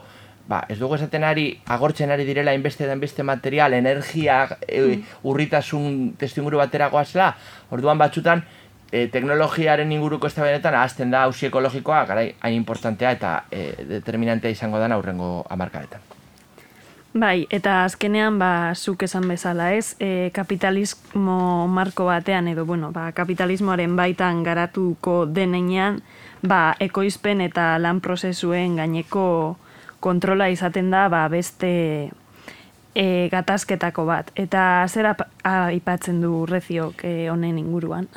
[0.51, 6.17] ba, ez dugu esaten ari, agortzen ari direla inbeste den beste material, energia, e, urritasun
[6.19, 7.31] testinguru batera goazela,
[7.71, 8.43] orduan batzutan,
[8.91, 14.51] e, teknologiaren inguruko ez benetan ahazten da hausi ekologikoa, garai, hain importantea eta e, determinantea
[14.51, 16.01] izango da aurrengo amarkadetan.
[17.13, 23.09] Bai, eta azkenean, ba, zuk esan bezala, ez, e, kapitalismo marko batean, edo, bueno, ba,
[23.11, 25.99] kapitalismoaren baitan garatuko denean,
[26.41, 29.57] ba, ekoizpen eta lan prozesuen gaineko
[29.99, 31.73] kontrola izaten da, ba, beste
[32.95, 34.31] e, gatazketako bat.
[34.35, 35.11] Eta zer
[35.43, 38.07] aipatzen du reziok e, honen inguruan?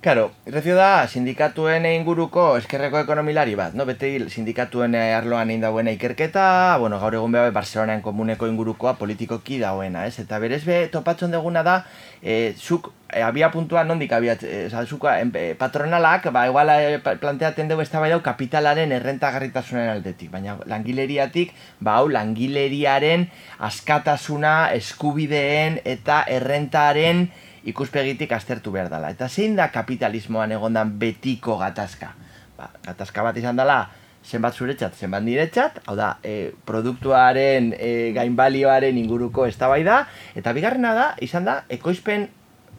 [0.00, 3.82] Claro, Irrezio da sindikatuen inguruko eskerreko ekonomilari bat, no?
[3.82, 6.44] Beti sindikatuen eh, arloan egin dagoena ikerketa,
[6.78, 10.20] bueno, gaur egun beha Barcelonaen komuneko ingurukoa politikoki dagoena, ez?
[10.22, 11.74] Eta berez be topatzen duguna da,
[12.22, 17.02] e, zuk e, abia puntua nondik abia, e, oza, zuk, e, patronalak, ba, igual e,
[17.02, 23.26] planteatzen dugu ez da kapitalaren errentagarritasunen aldetik, baina langileriatik, ba, hau, langileriaren
[23.58, 27.26] askatasuna, eskubideen eta errentaren
[27.64, 29.10] ikuspegitik aztertu behar dela.
[29.10, 32.12] Eta zein da kapitalismoan egondan betiko gatazka?
[32.58, 33.82] Ba, gatazka bat izan dela,
[34.24, 40.02] zenbat zuretzat, zenbat niretzat, hau da, e, produktuaren e, gainbalioaren inguruko eztabaida
[40.36, 42.28] eta bigarrena da, izan da, ekoizpen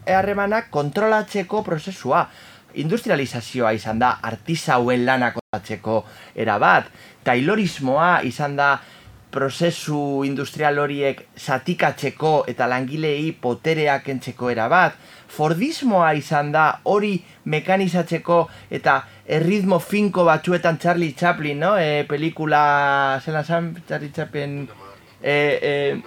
[0.10, 2.28] harremanak kontrolatzeko prozesua.
[2.80, 6.04] Industrializazioa izan da, artisauen lanak kontrolatzeko
[6.38, 6.92] erabat.
[7.26, 8.76] Taylorismoa izan da,
[9.32, 14.96] prozesu industrial horiek zatikatzeko eta langilei potereak entzeko erabat.
[15.30, 17.14] Fordismoa izan da hori
[17.46, 18.40] mekanizatzeko
[18.74, 19.00] eta
[19.30, 21.76] erritmo finko batzuetan Charlie Chaplin, no?
[21.78, 24.64] E, pelikula, zelan zan Charlie Chaplin...
[25.22, 26.02] E, e,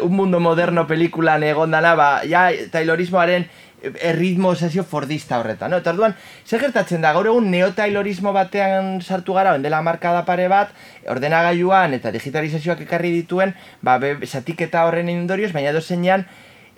[0.00, 3.44] un mundo moderno pelikulan egondana, ba, ja, taylorismoaren
[3.82, 5.80] erritmo sesio fordista horretan, no?
[5.82, 6.14] Eta orduan,
[6.46, 10.72] zer gertatzen da, gaur egun neotaylorismo batean sartu gara, dela markada pare bat,
[11.10, 16.26] ordenagailuan eta digitalizazioak ekarri dituen, ba, be, zatiketa horren indorioz, baina dozenean,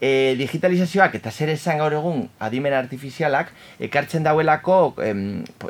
[0.01, 3.53] e, digitalizazioak eta zer esan gaur egun adimen artifizialak
[3.89, 5.23] ekartzen dauelako em,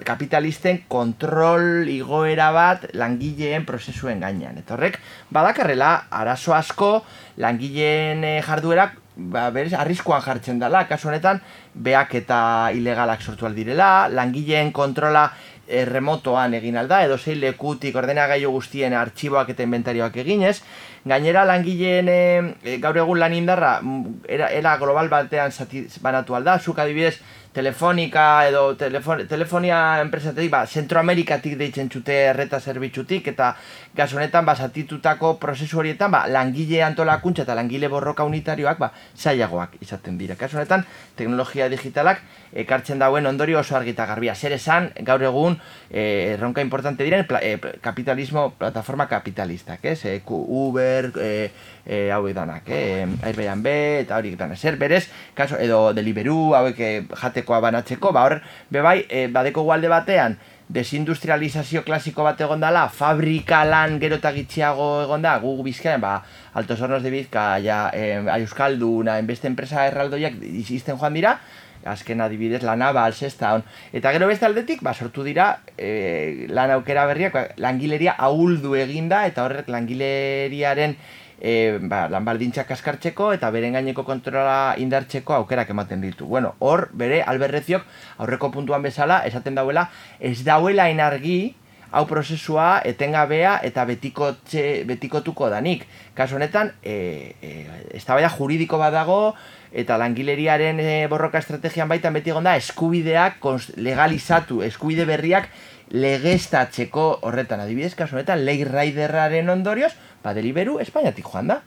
[0.06, 4.58] kapitalisten kontrol igoera bat langileen prozesuen gainean.
[4.60, 4.98] Eta horrek,
[5.34, 6.92] badakarrela, arazo asko
[7.40, 11.40] langileen eh, jarduerak ba, berez, arriskuan jartzen dela, kasu honetan,
[11.74, 15.28] beak eta ilegalak sortu aldirela, langileen kontrola
[15.66, 20.58] e, remotoan egin alda, edo zein lekutik ordenagailu guztien artxiboak eta inventarioak eginez.
[21.04, 26.58] Gainera langileen e, gaur egun lan indarra mm, era, era global batean zati, banatu alda,
[26.58, 27.18] zuk adibidez
[27.54, 33.52] telefonika edo telefon, telefonia enpresatetik, ba, Zentroamerikatik deitzen txute erreta zerbitzutik, eta
[33.94, 39.78] gaz honetan, ba, zatitutako prozesu horietan, ba, langile antolakuntza eta langile borroka unitarioak, ba, zailagoak
[39.80, 40.34] izaten dira.
[40.40, 40.82] Kasu honetan,
[41.14, 42.24] teknologia digitalak
[42.54, 44.34] ekartzen dauen ondorio oso argita garbia.
[44.34, 45.58] Zer esan, gaur egun,
[45.90, 50.04] e, erronka importante diren, pla, e, kapitalismo, plataforma kapitalistak, ez?
[50.06, 51.50] E, Uber, e,
[51.84, 53.04] e, hauek danak, eh?
[53.26, 53.68] Airbnb
[54.06, 54.58] eta horiek danak.
[54.58, 58.40] Zer berez, kaso, edo Deliveroo, hauek e, jatekoa banatzeko, ba hor,
[58.70, 60.38] bebai, e, badeko gualde batean,
[60.68, 66.22] desindustrializazio klasiko bat egon dela, fabrika lan gero eta gitxiago egon da, gu bizkaian, ba,
[66.54, 71.36] Altos Hornos de Bizkaia, eh, Euskalduna, enbeste enpresa erraldoiak izten joan dira,
[71.84, 73.64] azken adibidez lana, ba, alzesta, on.
[73.92, 79.24] Eta gero beste aldetik, ba, sortu dira e, lan aukera berriak, ba, langileria ahuldu eginda,
[79.30, 80.96] eta horrek langileriaren
[81.40, 86.26] e, ba, lan baldintzak kaskartzeko eta beren gaineko kontrola indartzeko aukerak ematen ditu.
[86.30, 87.84] Bueno, hor, bere, alberreziok,
[88.24, 89.88] aurreko puntuan bezala, esaten dauela,
[90.20, 91.54] ez dauela inargi,
[91.94, 95.86] hau prozesua etengabea eta betikotxe, betikotuko danik.
[96.18, 97.52] Kasu honetan, e, e,
[97.98, 99.34] eztabaida juridiko bat dago,
[99.74, 103.38] eta langileriaren e, borroka estrategian baitan beti egon da eskubideak
[103.76, 105.50] legalizatu, eskubide berriak
[105.94, 109.92] legeztatzeko horretan adibidez, kasu honetan, Lake Riderraren ondorioz,
[110.24, 111.60] ba, deliberu Espainiatik joan da.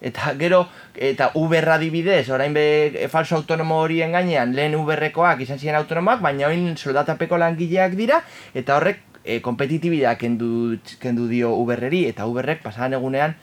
[0.00, 0.62] Eta gero,
[0.96, 6.22] eta Uber adibidez, orain be e, falso autonomo horien gainean, lehen Uberrekoak izan ziren autonomoak,
[6.24, 8.22] baina orain soldatapeko langileak dira,
[8.56, 13.36] eta horrek e, kompetitibidea kendu, kendu dio Uberreri, eta Uberrek pasadan egunean,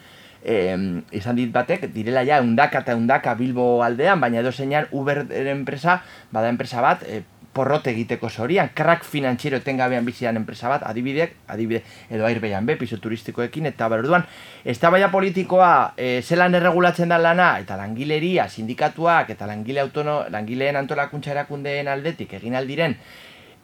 [0.43, 5.25] em, izan dit batek, direla ja, undaka eta undaka Bilbo aldean, baina edo zeinan Uber
[5.31, 6.01] enpresa,
[6.31, 7.23] bada enpresa bat, e,
[7.57, 11.81] porrot egiteko zorian, crack finantziero etengabean bizian enpresa bat, adibidek, adibide,
[12.13, 14.27] edo Airbnb, piso turistikoekin, eta berduan,
[14.65, 21.33] eztabaida politikoa e, zelan erregulatzen da lana, eta langileria, sindikatuak, eta langile autono, langileen antolakuntza
[21.33, 22.93] erakundeen aldetik egin aldiren,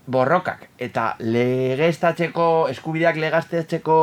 [0.06, 0.68] borrokak.
[0.84, 3.98] Eta legeztatzeko, eskubideak legaztetzeko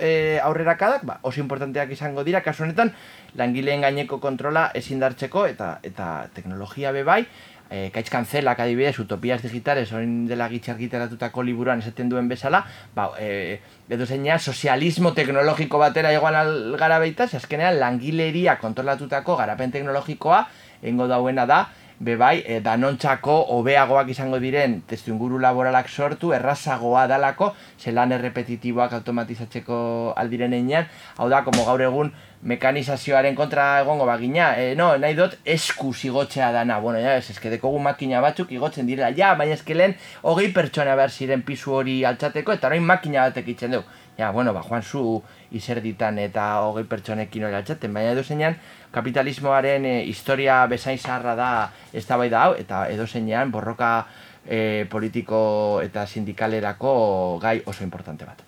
[0.00, 2.94] e, aurrerakadak, ba, oso importanteak izango dira, kasu honetan,
[3.36, 7.24] langileen gaineko kontrola ezin dartzeko eta, eta teknologia bebai,
[7.68, 12.64] e, kaitz kanzelak adibidez, utopias digitales, orain dela gitxe argitaratutako liburuan esaten duen bezala,
[12.96, 20.46] ba, e, edo zeinean sozialismo teknologiko batera egoan gara baita, azkenean langileria kontrolatutako garapen teknologikoa,
[20.84, 21.66] engo dauena da,
[22.00, 29.78] bebai, e, danontzako hobeagoak izango diren testu inguru laboralak sortu, errazagoa dalako, zelan errepetitiboak automatizatzeko
[30.16, 30.88] aldiren einean,
[31.18, 32.12] hau da, como gaur egun,
[32.44, 37.52] mekanizazioaren kontra egongo bagina, e, no, nahi dut esku zigotzea dana, bueno, ja, ez, eske
[37.52, 42.58] dekogu makina batzuk igotzen direla, ja, baina eskelen hogei pertsona behar ziren pisu hori altzateko,
[42.58, 44.02] eta orain makina batek itzen dugu.
[44.18, 45.22] Ja, bueno, ba, joan zu
[45.54, 48.56] izerditan eta hogei pertsonekin hori altzaten, baina edo zeinan,
[48.94, 51.50] kapitalismoaren e, historia bezain zaharra da
[51.92, 54.06] ez da hau, eta edo zeinan, borroka
[54.46, 58.42] e, politiko eta sindikalerako gai oso importante bat.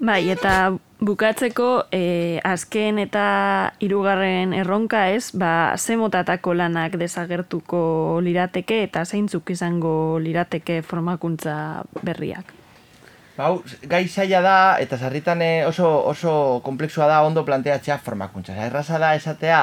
[0.00, 0.72] Bai, eta
[1.04, 3.24] bukatzeko e, azken eta
[3.84, 12.59] hirugarren erronka ez, ba, ze motatako lanak desagertuko lirateke eta zeintzuk izango lirateke formakuntza berriak.
[13.40, 18.52] Bau, gai zaila da, eta zarritan eh, oso, oso komplexua da ondo planteatzea formakuntza.
[18.66, 19.60] Erraza da esatea,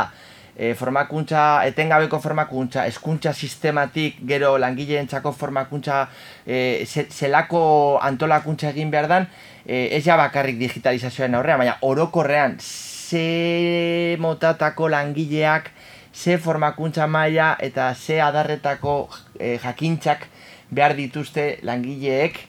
[0.55, 5.99] e, formakuntza, etengabeko formakuntza, eskuntza sistematik, gero langileentzako formakuntza,
[6.41, 7.61] e, zelako
[8.01, 9.29] antolakuntza egin behar dan,
[9.61, 15.69] e, ez ja bakarrik digitalizazioaren aurrean, baina orokorrean ze motatako langileak,
[16.17, 18.99] ze formakuntza maila eta ze adarretako
[19.37, 20.25] e, jakintzak
[20.73, 22.47] behar dituzte langileek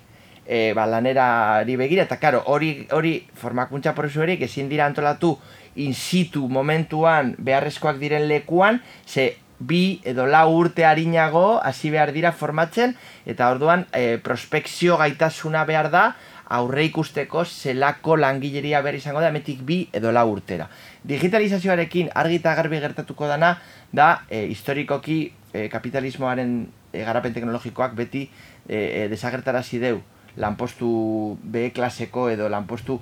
[0.48, 5.38] e, ba, lanerari begira, eta karo, hori, hori formakuntza prozesu ezin dira antolatu
[5.76, 12.32] in situ momentuan beharrezkoak diren lekuan, ze bi edo lau urte harinago hasi behar dira
[12.32, 12.96] formatzen,
[13.26, 16.16] eta orduan e, prospekzio gaitasuna behar da,
[16.48, 20.70] aurre ikusteko zelako langileria behar izango da emetik bi edo la urtera.
[21.04, 23.58] Digitalizazioarekin argi eta garbi gertatuko dana
[23.92, 28.30] da e, historikoki e, kapitalismoaren e, garapen teknologikoak beti
[28.66, 30.00] e, e, desagertarazi deu
[30.38, 33.00] lanpostu B klaseko edo lanpostu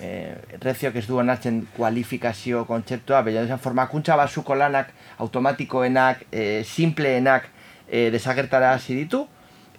[0.00, 4.92] e, reziok ez du onartzen kualifikazio kontzeptua, baina esan formakuntza basuko lanak
[5.24, 7.48] automatikoenak, e, simpleenak
[7.88, 9.24] e, desagertarazi ditu,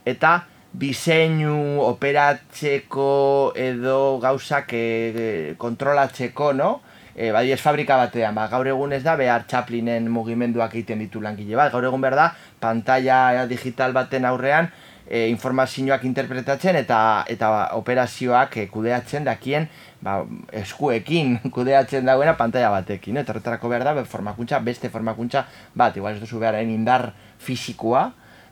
[0.05, 0.39] eta
[0.80, 3.10] biseinu operatzeko
[3.57, 6.76] edo gauzak e, kontrolatzeko, no?
[7.20, 11.20] E, bai ez fabrika batean, ba, gaur egun ez da behar Chaplinen mugimenduak egiten ditu
[11.20, 12.28] langile bat, gaur egun behar da
[12.64, 14.70] pantalla digital baten aurrean
[15.10, 19.68] e, informazioak interpretatzen eta eta operazioak e, kudeatzen dakien
[20.05, 20.22] ba,
[20.62, 25.45] eskuekin kudeatzen dagoena pantalla batekin, eta horretarako behar da formakuntza, beste formakuntza
[25.76, 28.10] bat, igual ez duzu behar indar fizikoa,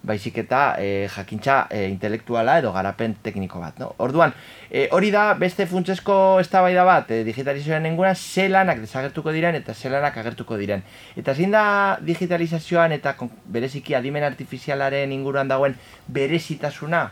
[0.08, 3.78] baizik eta e, jakintza e, intelektuala edo garapen tekniko bat.
[3.82, 3.92] No?
[4.04, 4.34] Orduan,
[4.72, 9.76] e, hori da beste funtsesko eztabaida bat e, digitalizazioan nenguna, ze lanak desagertuko diren eta
[9.76, 10.84] ze lanak agertuko diren.
[11.20, 11.64] Eta zein da
[12.02, 15.78] digitalizazioan eta bereziki adimen artifizialaren inguruan dagoen
[16.08, 17.08] berezitasuna,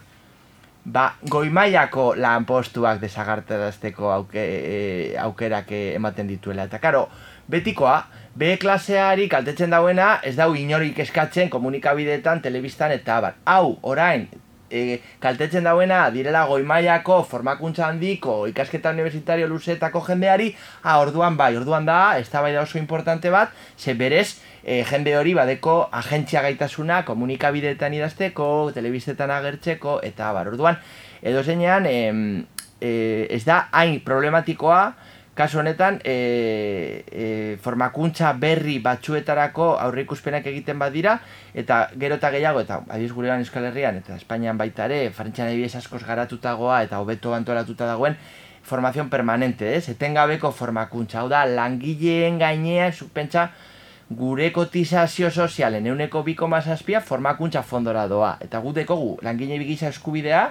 [0.86, 6.70] ba, goimaiako lanpostuak desagartarazteko auke, e, aukerak ematen dituela.
[6.70, 7.08] Eta karo,
[7.52, 7.98] betikoa,
[8.36, 13.38] B klaseari kaltetzen dauena ez dau inorik eskatzen komunikabideetan, telebistan eta abar.
[13.48, 14.26] Hau, orain,
[14.68, 20.50] e, kaltetzen dauena direla goimaiako formakuntza handiko ikasketa universitario luzetako jendeari,
[20.84, 24.84] ha, orduan bai, orduan da, ez da bai da oso importante bat, ze berez, e,
[24.84, 30.84] jende hori badeko agentzia gaitasuna komunikabideetan idazteko, telebistetan agertzeko, eta abar, orduan,
[31.24, 32.92] edo zeinean, e,
[33.32, 34.82] ez da hain problematikoa,
[35.36, 41.18] Kasu honetan, e, e, formakuntza berri batzuetarako aurreikuspenak egiten badira,
[41.54, 45.76] eta gero eta gehiago, eta adiz gure Euskal Herrian, eta Espainian baita ere, farentxan ebies
[45.76, 48.16] askoz garatutagoa eta hobeto antolatuta dagoen,
[48.64, 49.90] formazion permanente, ez?
[49.92, 53.50] Etengabeko formakuntza, hau da, langileen gainean, pentsa,
[54.08, 58.38] gure kotizazio sozialen euneko biko mazazpia formakuntza fondora doa.
[58.40, 60.48] Eta gu dekogu, langile bigisa eskubidea,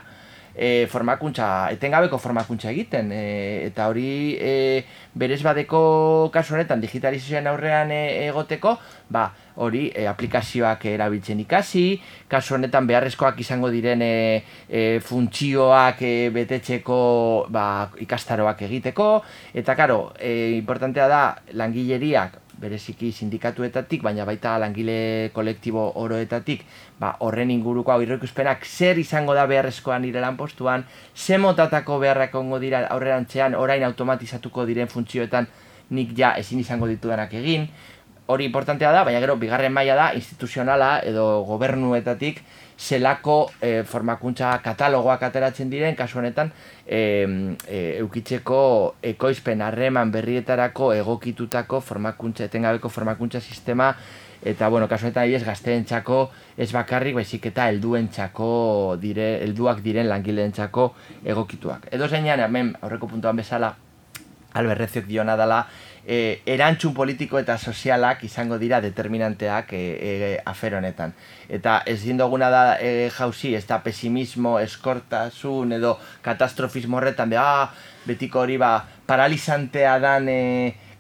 [0.55, 3.11] e, formakuntza, etengabeko formakuntza egiten.
[3.13, 3.25] E,
[3.69, 4.85] eta hori e,
[5.15, 8.77] berez badeko kasu honetan digitalizazioan aurrean e, egoteko,
[9.15, 9.27] ba,
[9.63, 11.87] hori e, aplikazioak erabiltzen ikasi,
[12.31, 14.15] kasu honetan beharrezkoak izango diren e,
[14.69, 17.01] e, funtzioak e, betetzeko
[17.55, 17.67] ba,
[18.07, 19.11] ikastaroak egiteko,
[19.55, 21.27] eta karo, e, importantea da
[21.59, 26.65] langileriak bereziki sindikatuetatik, baina baita langile kolektibo oroetatik,
[26.99, 32.35] ba, horren inguruko hau irroikuspenak zer izango da beharrezkoan nire lan postuan, ze motatako beharrak
[32.41, 35.47] ongo dira aurrerantzean orain automatizatuko diren funtzioetan
[35.91, 37.69] nik ja ezin izango ditudanak egin,
[38.27, 42.41] hori importantea da, baina gero bigarren maila da instituzionala edo gobernuetatik
[42.79, 46.51] zelako e, formakuntza katalogoak ateratzen diren, kasu honetan,
[46.87, 47.01] e,
[47.69, 48.61] e, eukitzeko
[49.15, 53.95] ekoizpen harreman berrietarako egokitutako formakuntza, etengabeko formakuntza sistema,
[54.45, 56.19] eta, bueno, kasu honetan, ez gazteentzako
[56.59, 60.93] ez bakarrik, baizik eta helduentzako dire, helduak diren langileentzako
[61.25, 61.89] egokituak.
[61.95, 63.75] Edo zeinan, hemen, aurreko puntuan bezala,
[64.55, 65.65] alberreziok diona dela,
[66.07, 71.15] e, erantzun politiko eta sozialak izango dira determinanteak e, e, afer honetan.
[71.49, 77.71] Eta ez dindoguna da e, jauzi, ez da pesimismo, eskortasun edo katastrofismo horretan, de, ah,
[78.07, 78.77] betiko hori ba,
[79.07, 80.41] paralizantea dan e,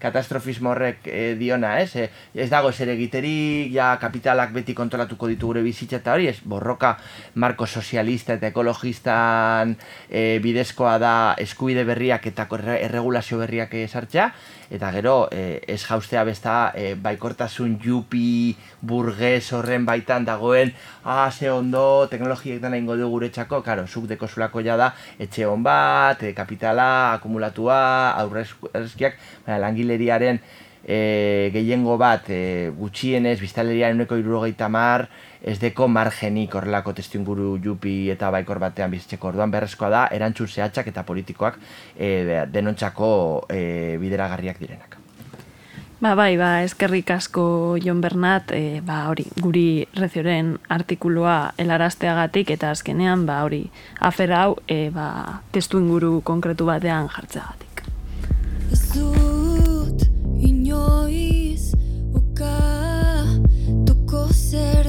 [0.05, 1.95] katastrofismo horrek e, diona, ez?
[1.97, 6.39] E, ez dago zer egiterik, ja kapitalak beti kontrolatuko ditu gure bizitza eta hori, ez?
[6.45, 6.95] Borroka
[7.41, 9.77] marko sozialista eta ekologistan
[10.11, 14.29] e, bidezkoa da eskubide berriak eta erregulazio berriak sartzea,
[14.71, 20.73] eta gero e, ez jaustea besta e, baikortasun jupi burgues horren baitan dagoen
[21.05, 25.47] ah, ze ondo, teknologiek dena ingo du guretzako, karo, zuk deko zulako ja da etxe
[25.47, 27.79] hon bat, e, kapitala, akumulatua,
[28.23, 30.41] aurrezkiak, langileriaren
[30.85, 35.09] e, gehiengo bat e, gutxienez, biztaleriaren uneko irurogeita mar,
[35.45, 40.89] ez deko margenik horrelako testinguru jupi eta baikor batean bizitzeko orduan berrezkoa da, erantzun zehatzak
[40.89, 41.61] eta politikoak
[41.97, 43.15] e, denontzako
[43.53, 45.05] e, bideragarriak direnak.
[46.05, 47.43] Ba, bai, ba, eskerrik asko
[47.81, 53.63] Jon Bernat, e, ba, hori, guri rezioren artikuloa helarazteagatik eta azkenean, ba, hori,
[54.05, 55.07] afer hau, e, ba,
[55.55, 57.85] testu inguru konkretu batean jartzeagatik.
[58.75, 60.05] Zut,
[60.51, 61.73] inoiz,
[62.21, 62.53] oka,
[63.89, 64.84] toko zer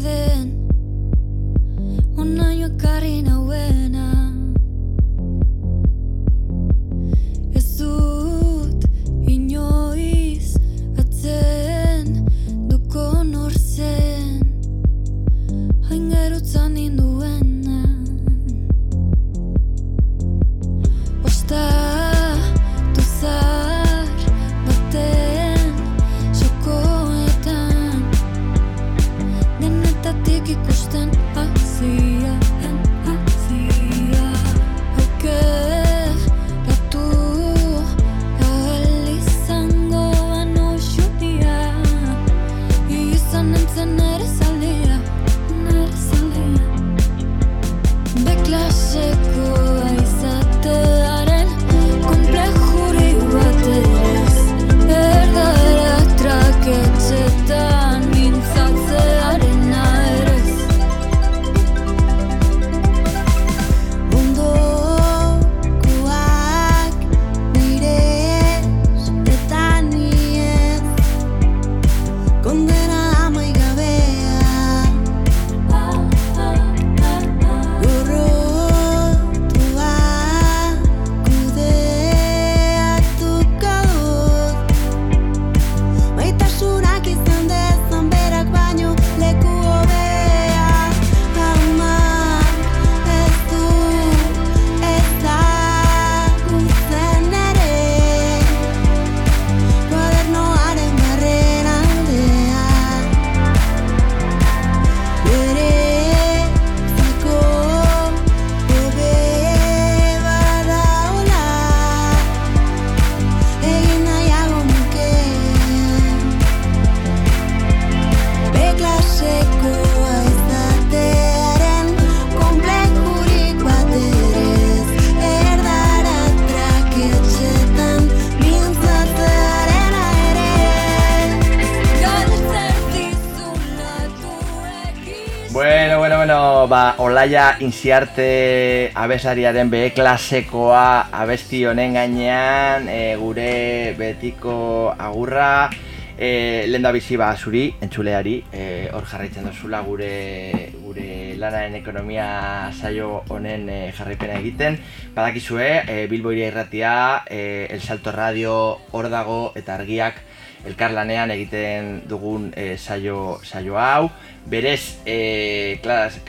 [137.26, 145.72] Olaia inziarte abesariaren B klasekoa abesti honen gainean e, gure betiko agurra
[146.20, 152.70] e, lehen da bizi ba zuri, entzuleari, e, hor jarraitzen dozula gure gure lanaren ekonomia
[152.78, 154.78] saio honen e, jarraipena egiten.
[155.18, 156.96] Badakizue, e, Bilbo iria irratia,
[157.26, 158.54] e, El Salto Radio,
[158.92, 160.22] hor dago eta argiak
[160.70, 164.12] elkarlanean egiten dugun e, saio, saio hau.
[164.46, 166.22] Berez, e, klas,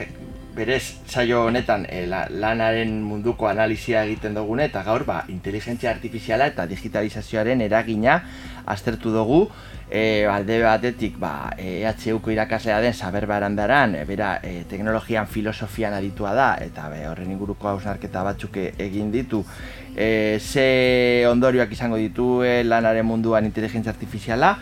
[0.57, 6.49] berez saio honetan e, la, lanaren munduko analizia egiten dugune eta gaur ba, inteligentzia artifiziala
[6.49, 8.23] eta digitalizazioaren eragina
[8.67, 9.47] aztertu dugu.
[9.87, 16.33] E, alde batetik ba, EHUko irakaslea den Saber Barandaran, e, bera e, teknologian filosofian aditua
[16.35, 19.45] da eta be, horren inguruko hausnarketa batzuk e- egin ditu.
[19.95, 24.57] E, ze ondorioak izango ditu lanaren munduan inteligentzia artifiziala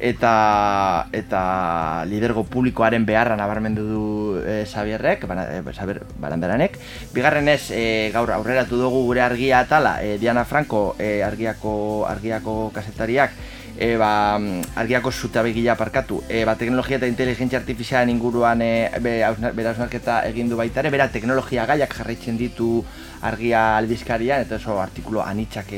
[0.00, 4.04] eta eta lidergo publikoaren beharra nabarmendu du
[4.40, 6.78] e, Xabierrek, bana, e, Xabier Barandaranek.
[7.12, 13.36] Bigarrenez, e, gaur aurreratu dugu gure argia atala, e, Diana Franco, e, argiako argiako kasetariak,
[13.76, 14.40] e, ba,
[14.80, 20.56] argiako zutabegila parkatu, e, ba, teknologia eta inteligentzia artifizialen inguruan e, be, hausnarketa egin du
[20.56, 22.80] baita ere, bera teknologia gaiak jarraitzen ditu
[23.20, 25.76] argia aldizkarian, eta oso artikulo anitzak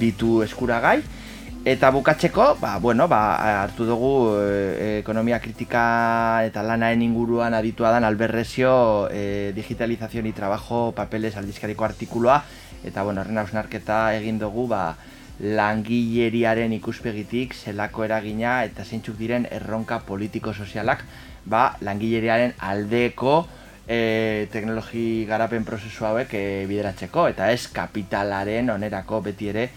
[0.00, 1.02] ditu eskuragai.
[1.64, 8.02] Eta bukatzeko, ba, bueno, ba, hartu dugu e, ekonomia kritika eta lanaen inguruan aditua dan
[8.02, 12.42] alberrezio e, digitalizazioni y trabajo papeles aldizkariko artikuloa
[12.82, 14.96] eta bueno, horren hausnarketa egin dugu ba,
[15.38, 21.06] langileriaren ikuspegitik zelako eragina eta zeintzuk diren erronka politiko-sozialak
[21.46, 23.46] ba, langileriaren aldeko
[23.86, 27.28] e, teknologi garapen prozesu hauek e, bideratzeko.
[27.30, 29.70] Eta ez kapitalaren onerako beti ere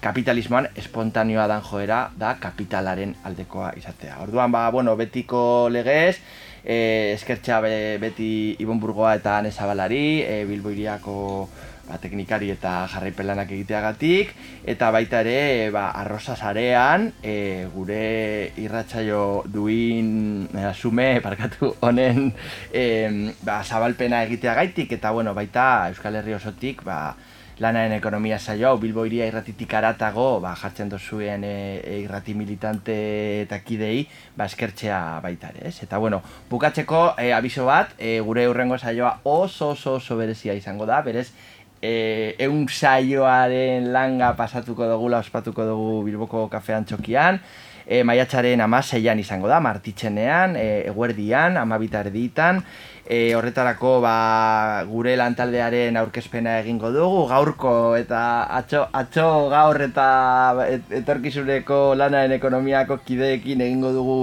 [0.00, 4.20] kapitalismoan espontaneoa dan joera da kapitalaren aldekoa izatea.
[4.22, 6.18] Orduan, ba, bueno, betiko legez,
[6.64, 7.60] e, eskertxa
[8.02, 11.16] beti Ibon Burgoa eta Ane Zabalari, e, Bilbo iriako
[11.86, 14.32] ba, teknikari eta jarraipelanak egiteagatik,
[14.66, 22.32] eta baita ere, ba, arroza zarean, e, gure irratsaio duin asume, parkatu honen,
[22.72, 27.14] e, ba, zabalpena egiteagaitik, eta bueno, baita Euskal Herri osotik, ba,
[27.58, 32.96] lanaren ekonomia saio hau Bilbo iria irratitik aratago ba, jartzen dozuen e, e, irrati militante
[33.46, 34.06] eta kidei
[34.36, 35.78] ba, eskertzea baita ere, ez?
[35.86, 36.20] Eta bueno,
[36.50, 41.30] bukatzeko e, abiso bat, e, gure urrengo saioa oso oso oso berezia izango da, berez
[41.80, 47.40] e, eun saioaren langa pasatuko dugu, ospatuko dugu Bilboko kafean txokian,
[47.86, 52.60] e, maiatxaren amaseian izango da, martitzenean, e, eguerdian, amabita erditan,
[53.06, 54.16] e, horretarako ba,
[54.90, 58.20] gure lantaldearen aurkezpena egingo dugu, gaurko eta
[58.58, 60.06] atxo, atxo gaur eta
[61.00, 64.20] etorkizuneko lanaren ekonomiako kideekin egingo dugu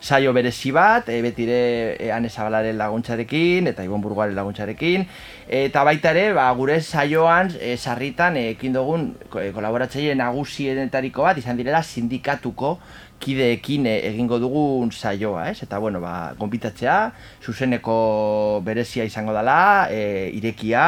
[0.00, 5.06] saio berezi bat, e, betire e, Ane Zabalaren laguntzarekin eta Ibon Burgoaren laguntzarekin
[5.46, 9.10] eta baita ere, ba, gure saioan e, sarritan ekin dugun
[9.40, 12.76] e, kolaboratzaile nagusienetariko bat izan direla sindikatuko
[13.20, 15.62] kideekin eh, egingo dugun saioa, ez?
[15.64, 16.98] Eta bueno, ba, gonbitatzea,
[17.42, 20.86] zuzeneko berezia izango dela, e, irekia,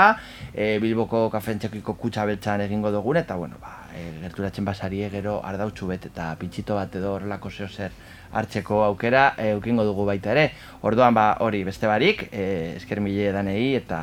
[0.52, 5.89] e, Bilboko kafentxekiko kutsa beltzan egingo dugun, eta bueno, ba, e, gerturatzen basari gero ardautxu
[5.90, 7.94] bet eta pintxito bat edo horrelako zeo zer
[8.32, 10.50] hartzeko aukera eukingo dugu baita ere.
[10.82, 14.00] Orduan ba hori beste barik, e, esker mile danei eta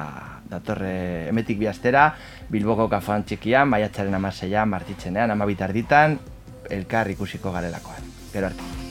[0.49, 2.07] datorre emetik bihaztera,
[2.49, 6.19] Bilboko kafan txikian, maiatxaren amaseian, martitzenean, amabitarditan,
[6.69, 8.11] elkar ikusiko garelakoan.
[8.33, 8.84] Gero arte.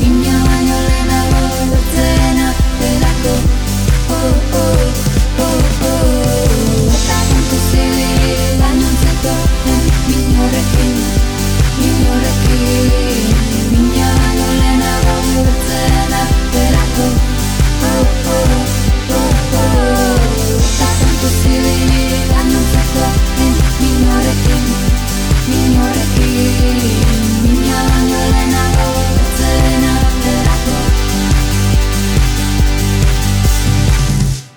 [0.00, 2.46] Mina baino lehenago dutena
[2.80, 3.34] delako
[4.18, 5.05] Oh, oh.